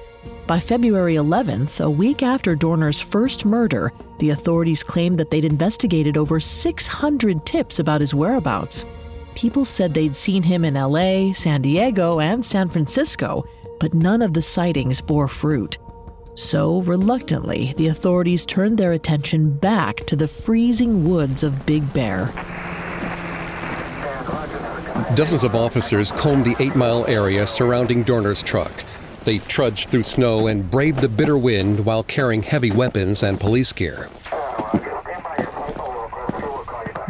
By 0.46 0.60
February 0.60 1.16
11th, 1.16 1.84
a 1.84 1.90
week 1.90 2.22
after 2.22 2.54
Dorner's 2.54 3.00
first 3.00 3.44
murder, 3.44 3.92
the 4.20 4.30
authorities 4.30 4.84
claimed 4.84 5.18
that 5.18 5.32
they'd 5.32 5.44
investigated 5.44 6.16
over 6.16 6.38
600 6.38 7.44
tips 7.44 7.80
about 7.80 8.02
his 8.02 8.14
whereabouts. 8.14 8.86
People 9.34 9.64
said 9.64 9.94
they'd 9.94 10.16
seen 10.16 10.42
him 10.42 10.64
in 10.64 10.74
LA, 10.74 11.32
San 11.32 11.62
Diego, 11.62 12.20
and 12.20 12.44
San 12.44 12.68
Francisco, 12.68 13.44
but 13.78 13.94
none 13.94 14.22
of 14.22 14.34
the 14.34 14.42
sightings 14.42 15.00
bore 15.00 15.28
fruit. 15.28 15.78
So, 16.34 16.82
reluctantly, 16.82 17.74
the 17.76 17.88
authorities 17.88 18.46
turned 18.46 18.78
their 18.78 18.92
attention 18.92 19.52
back 19.52 20.06
to 20.06 20.16
the 20.16 20.28
freezing 20.28 21.08
woods 21.08 21.42
of 21.42 21.66
Big 21.66 21.92
Bear. 21.92 22.32
Dozens 25.14 25.44
of 25.44 25.54
officers 25.54 26.12
combed 26.12 26.44
the 26.44 26.56
eight 26.60 26.76
mile 26.76 27.04
area 27.06 27.46
surrounding 27.46 28.02
Dorner's 28.02 28.42
truck. 28.42 28.72
They 29.24 29.38
trudged 29.38 29.88
through 29.88 30.04
snow 30.04 30.46
and 30.46 30.70
braved 30.70 31.00
the 31.00 31.08
bitter 31.08 31.36
wind 31.36 31.84
while 31.84 32.02
carrying 32.02 32.42
heavy 32.42 32.70
weapons 32.70 33.22
and 33.22 33.38
police 33.38 33.72
gear. 33.72 34.08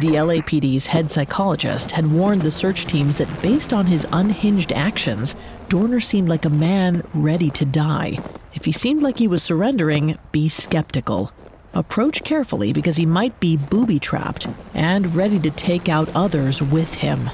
The 0.01 0.15
LAPD's 0.15 0.87
head 0.87 1.11
psychologist 1.11 1.91
had 1.91 2.11
warned 2.11 2.41
the 2.41 2.49
search 2.49 2.87
teams 2.87 3.19
that 3.19 3.41
based 3.43 3.71
on 3.71 3.85
his 3.85 4.07
unhinged 4.11 4.71
actions, 4.71 5.35
Dorner 5.69 5.99
seemed 5.99 6.27
like 6.27 6.43
a 6.43 6.49
man 6.49 7.03
ready 7.13 7.51
to 7.51 7.65
die. 7.65 8.17
If 8.55 8.65
he 8.65 8.71
seemed 8.71 9.03
like 9.03 9.19
he 9.19 9.27
was 9.27 9.43
surrendering, 9.43 10.17
be 10.31 10.49
skeptical. 10.49 11.31
Approach 11.75 12.23
carefully 12.23 12.73
because 12.73 12.97
he 12.97 13.05
might 13.05 13.39
be 13.39 13.57
booby 13.57 13.99
trapped 13.99 14.47
and 14.73 15.15
ready 15.15 15.37
to 15.37 15.51
take 15.51 15.87
out 15.87 16.09
others 16.15 16.63
with 16.63 16.95
him. 16.95 17.29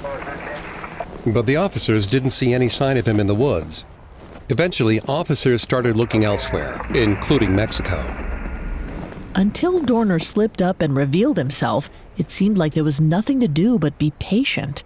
But 1.24 1.46
the 1.46 1.56
officers 1.56 2.06
didn't 2.06 2.30
see 2.30 2.52
any 2.52 2.68
sign 2.68 2.98
of 2.98 3.08
him 3.08 3.18
in 3.18 3.28
the 3.28 3.34
woods. 3.34 3.86
Eventually, 4.50 5.00
officers 5.08 5.62
started 5.62 5.96
looking 5.96 6.22
elsewhere, 6.22 6.86
including 6.90 7.56
Mexico. 7.56 7.96
Until 9.34 9.80
Dorner 9.80 10.18
slipped 10.18 10.60
up 10.60 10.82
and 10.82 10.94
revealed 10.94 11.38
himself, 11.38 11.88
it 12.18 12.30
seemed 12.30 12.58
like 12.58 12.74
there 12.74 12.84
was 12.84 13.00
nothing 13.00 13.40
to 13.40 13.48
do 13.48 13.78
but 13.78 13.98
be 13.98 14.10
patient. 14.18 14.84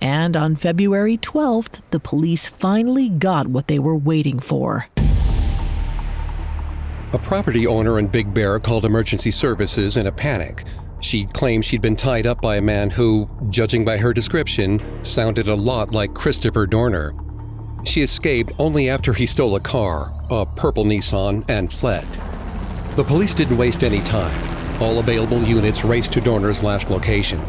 And 0.00 0.36
on 0.36 0.56
February 0.56 1.18
12th, 1.18 1.82
the 1.90 2.00
police 2.00 2.46
finally 2.46 3.08
got 3.08 3.48
what 3.48 3.66
they 3.66 3.78
were 3.78 3.96
waiting 3.96 4.38
for. 4.38 4.86
A 7.12 7.18
property 7.18 7.66
owner 7.66 7.98
in 7.98 8.06
Big 8.06 8.32
Bear 8.32 8.60
called 8.60 8.84
emergency 8.84 9.32
services 9.32 9.96
in 9.96 10.06
a 10.06 10.12
panic. 10.12 10.64
She 11.00 11.26
claimed 11.26 11.64
she'd 11.64 11.82
been 11.82 11.96
tied 11.96 12.26
up 12.26 12.40
by 12.40 12.56
a 12.56 12.62
man 12.62 12.88
who, 12.88 13.28
judging 13.50 13.84
by 13.84 13.96
her 13.96 14.12
description, 14.12 14.80
sounded 15.02 15.48
a 15.48 15.54
lot 15.54 15.92
like 15.92 16.14
Christopher 16.14 16.66
Dorner. 16.66 17.14
She 17.84 18.02
escaped 18.02 18.52
only 18.58 18.88
after 18.88 19.12
he 19.12 19.26
stole 19.26 19.56
a 19.56 19.60
car, 19.60 20.12
a 20.30 20.46
purple 20.46 20.84
Nissan, 20.84 21.44
and 21.48 21.72
fled. 21.72 22.06
The 22.96 23.04
police 23.04 23.34
didn't 23.34 23.56
waste 23.56 23.82
any 23.82 24.00
time. 24.00 24.59
All 24.80 24.98
available 24.98 25.42
units 25.42 25.84
raced 25.84 26.12
to 26.14 26.20
Dorner's 26.20 26.62
last 26.62 26.90
location. 26.90 27.40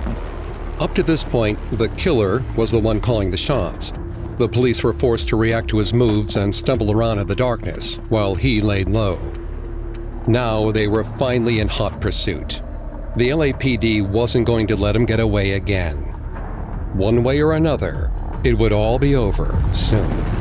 Up 0.79 0.93
to 0.95 1.03
this 1.03 1.23
point, 1.23 1.57
the 1.77 1.87
killer 1.89 2.43
was 2.57 2.71
the 2.71 2.79
one 2.79 2.99
calling 2.99 3.31
the 3.31 3.37
shots. 3.37 3.93
The 4.37 4.49
police 4.49 4.83
were 4.83 4.91
forced 4.91 5.29
to 5.29 5.37
react 5.37 5.69
to 5.69 5.77
his 5.77 5.93
moves 5.93 6.35
and 6.35 6.53
stumble 6.53 6.91
around 6.91 7.19
in 7.19 7.27
the 7.27 7.35
darkness 7.35 7.97
while 8.09 8.35
he 8.35 8.59
laid 8.59 8.89
low. 8.89 9.17
Now 10.27 10.71
they 10.71 10.87
were 10.87 11.03
finally 11.03 11.59
in 11.59 11.67
hot 11.67 12.01
pursuit. 12.01 12.61
The 13.15 13.29
LAPD 13.29 14.07
wasn't 14.09 14.47
going 14.47 14.67
to 14.67 14.75
let 14.75 14.95
him 14.95 15.05
get 15.05 15.19
away 15.19 15.51
again. 15.51 15.97
One 16.93 17.23
way 17.23 17.41
or 17.41 17.53
another, 17.53 18.11
it 18.43 18.57
would 18.57 18.73
all 18.73 18.99
be 18.99 19.15
over 19.15 19.57
soon. 19.73 20.40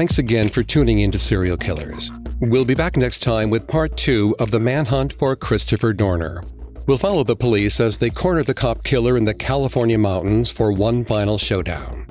Thanks 0.00 0.18
again 0.18 0.48
for 0.48 0.62
tuning 0.62 1.00
in 1.00 1.10
to 1.10 1.18
Serial 1.18 1.58
Killers. 1.58 2.10
We'll 2.40 2.64
be 2.64 2.74
back 2.74 2.96
next 2.96 3.18
time 3.18 3.50
with 3.50 3.66
part 3.66 3.98
two 3.98 4.34
of 4.38 4.50
the 4.50 4.58
manhunt 4.58 5.12
for 5.12 5.36
Christopher 5.36 5.92
Dorner. 5.92 6.42
We'll 6.86 6.96
follow 6.96 7.22
the 7.22 7.36
police 7.36 7.80
as 7.80 7.98
they 7.98 8.08
corner 8.08 8.42
the 8.42 8.54
cop 8.54 8.82
killer 8.82 9.18
in 9.18 9.26
the 9.26 9.34
California 9.34 9.98
mountains 9.98 10.50
for 10.50 10.72
one 10.72 11.04
final 11.04 11.36
showdown. 11.36 12.06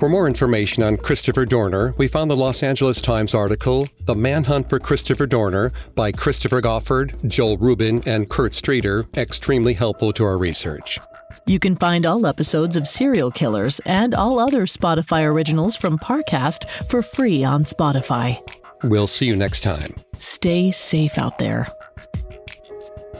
For 0.00 0.08
more 0.08 0.26
information 0.26 0.82
on 0.82 0.96
Christopher 0.96 1.46
Dorner, 1.46 1.94
we 1.96 2.08
found 2.08 2.28
the 2.28 2.36
Los 2.36 2.64
Angeles 2.64 3.00
Times 3.00 3.36
article, 3.36 3.86
The 4.06 4.16
Manhunt 4.16 4.68
for 4.68 4.80
Christopher 4.80 5.28
Dorner, 5.28 5.72
by 5.94 6.10
Christopher 6.10 6.60
Goffard, 6.60 7.24
Joel 7.28 7.56
Rubin, 7.56 8.02
and 8.04 8.28
Kurt 8.28 8.52
Streeter, 8.52 9.06
extremely 9.16 9.74
helpful 9.74 10.12
to 10.14 10.24
our 10.24 10.38
research. 10.38 10.98
You 11.46 11.58
can 11.58 11.76
find 11.76 12.04
all 12.04 12.26
episodes 12.26 12.76
of 12.76 12.86
Serial 12.86 13.30
Killers 13.30 13.80
and 13.86 14.14
all 14.14 14.38
other 14.38 14.66
Spotify 14.66 15.24
originals 15.24 15.76
from 15.76 15.98
Parcast 15.98 16.68
for 16.88 17.02
free 17.02 17.44
on 17.44 17.64
Spotify. 17.64 18.38
We'll 18.84 19.06
see 19.06 19.26
you 19.26 19.36
next 19.36 19.60
time. 19.62 19.94
Stay 20.18 20.70
safe 20.70 21.18
out 21.18 21.38
there. 21.38 21.68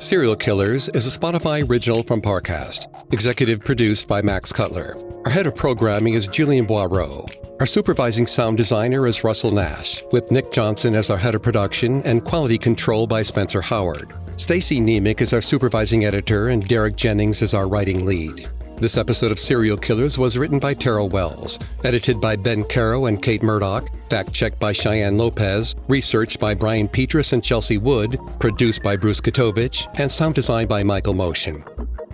Serial 0.00 0.36
Killers 0.36 0.88
is 0.90 1.12
a 1.12 1.18
Spotify 1.18 1.68
original 1.68 2.04
from 2.04 2.22
Parcast, 2.22 2.86
executive 3.12 3.60
produced 3.60 4.06
by 4.06 4.22
Max 4.22 4.52
Cutler. 4.52 4.96
Our 5.24 5.30
head 5.30 5.48
of 5.48 5.56
programming 5.56 6.14
is 6.14 6.28
Julian 6.28 6.66
Boireau. 6.66 7.28
Our 7.58 7.66
supervising 7.66 8.26
sound 8.26 8.56
designer 8.56 9.08
is 9.08 9.24
Russell 9.24 9.50
Nash, 9.50 10.02
with 10.12 10.30
Nick 10.30 10.52
Johnson 10.52 10.94
as 10.94 11.10
our 11.10 11.16
head 11.16 11.34
of 11.34 11.42
production 11.42 12.00
and 12.04 12.24
quality 12.24 12.58
control 12.58 13.08
by 13.08 13.22
Spencer 13.22 13.60
Howard. 13.60 14.14
Stacy 14.36 14.80
Nemec 14.80 15.20
is 15.20 15.32
our 15.32 15.40
supervising 15.40 16.04
editor, 16.04 16.48
and 16.48 16.66
Derek 16.68 16.94
Jennings 16.94 17.42
is 17.42 17.52
our 17.52 17.66
writing 17.66 18.06
lead. 18.06 18.48
This 18.80 18.96
episode 18.96 19.32
of 19.32 19.40
Serial 19.40 19.76
Killers 19.76 20.18
was 20.18 20.38
written 20.38 20.60
by 20.60 20.72
Terrell 20.72 21.08
Wells, 21.08 21.58
edited 21.82 22.20
by 22.20 22.36
Ben 22.36 22.62
Caro 22.62 23.06
and 23.06 23.20
Kate 23.20 23.42
Murdoch, 23.42 23.88
fact 24.08 24.32
checked 24.32 24.60
by 24.60 24.70
Cheyenne 24.70 25.18
Lopez, 25.18 25.74
researched 25.88 26.38
by 26.38 26.54
Brian 26.54 26.86
Petrus 26.86 27.32
and 27.32 27.42
Chelsea 27.42 27.76
Wood, 27.76 28.20
produced 28.38 28.84
by 28.84 28.94
Bruce 28.94 29.20
Katovich, 29.20 29.88
and 29.98 30.08
sound 30.08 30.36
designed 30.36 30.68
by 30.68 30.84
Michael 30.84 31.14
Motion. 31.14 31.64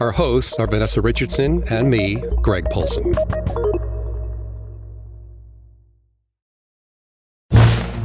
Our 0.01 0.11
hosts 0.11 0.59
are 0.59 0.67
Vanessa 0.67 1.03
Richardson 1.03 1.63
and 1.69 1.91
me, 1.91 2.23
Greg 2.41 2.65
Polcyn. 2.71 3.15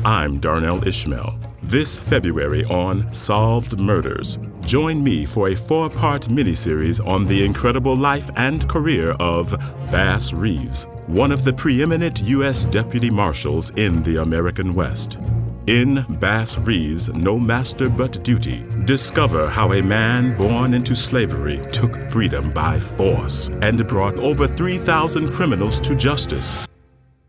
I'm 0.03 0.41
Darnell 0.41 0.86
Ishmael. 0.86 1.39
This 1.70 1.99
February 1.99 2.65
on 2.65 3.13
Solved 3.13 3.78
Murders, 3.78 4.39
join 4.61 5.03
me 5.03 5.28
for 5.28 5.49
a 5.49 5.55
four 5.55 5.88
part 5.88 6.24
miniseries 6.24 6.99
on 7.05 7.28
the 7.28 7.45
incredible 7.45 7.95
life 7.95 8.32
and 8.38 8.67
career 8.67 9.11
of 9.20 9.51
Bass 9.91 10.34
Reeves, 10.34 10.88
one 11.05 11.32
of 11.32 11.43
the 11.43 11.53
preeminent 11.53 12.24
U.S. 12.24 12.65
deputy 12.65 13.11
marshals 13.11 13.70
in 13.76 14.01
the 14.01 14.20
American 14.20 14.74
West. 14.74 15.20
In 15.67 16.03
Bass 16.20 16.57
Reeves' 16.57 17.09
No 17.09 17.38
Master 17.38 17.88
But 17.88 18.24
Duty, 18.24 18.65
Discover 18.86 19.47
how 19.51 19.74
a 19.74 19.84
man 19.84 20.36
born 20.39 20.74
into 20.74 20.95
slavery 20.95 21.61
took 21.72 21.95
freedom 22.09 22.51
by 22.51 22.80
force 22.80 23.49
and 23.61 23.88
brought 23.88 24.17
over 24.22 24.47
3,000 24.47 25.32
criminals 25.32 25.80
to 25.82 25.93
justice, 25.93 26.57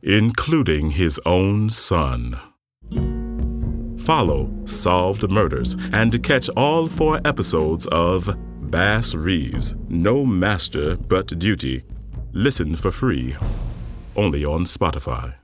including 0.02 0.88
his 0.88 1.20
own 1.26 1.68
son. 1.68 2.40
Follow 4.10 4.50
Solved 4.64 5.30
Murders 5.30 5.76
and 5.92 6.10
to 6.10 6.18
catch 6.18 6.48
all 6.56 6.88
four 6.88 7.20
episodes 7.24 7.86
of 7.92 8.28
Bass 8.68 9.14
Reeves 9.14 9.76
No 9.88 10.26
Master 10.26 10.96
But 10.96 11.38
Duty. 11.38 11.84
Listen 12.32 12.74
for 12.74 12.90
free, 12.90 13.36
only 14.16 14.44
on 14.44 14.64
Spotify. 14.64 15.39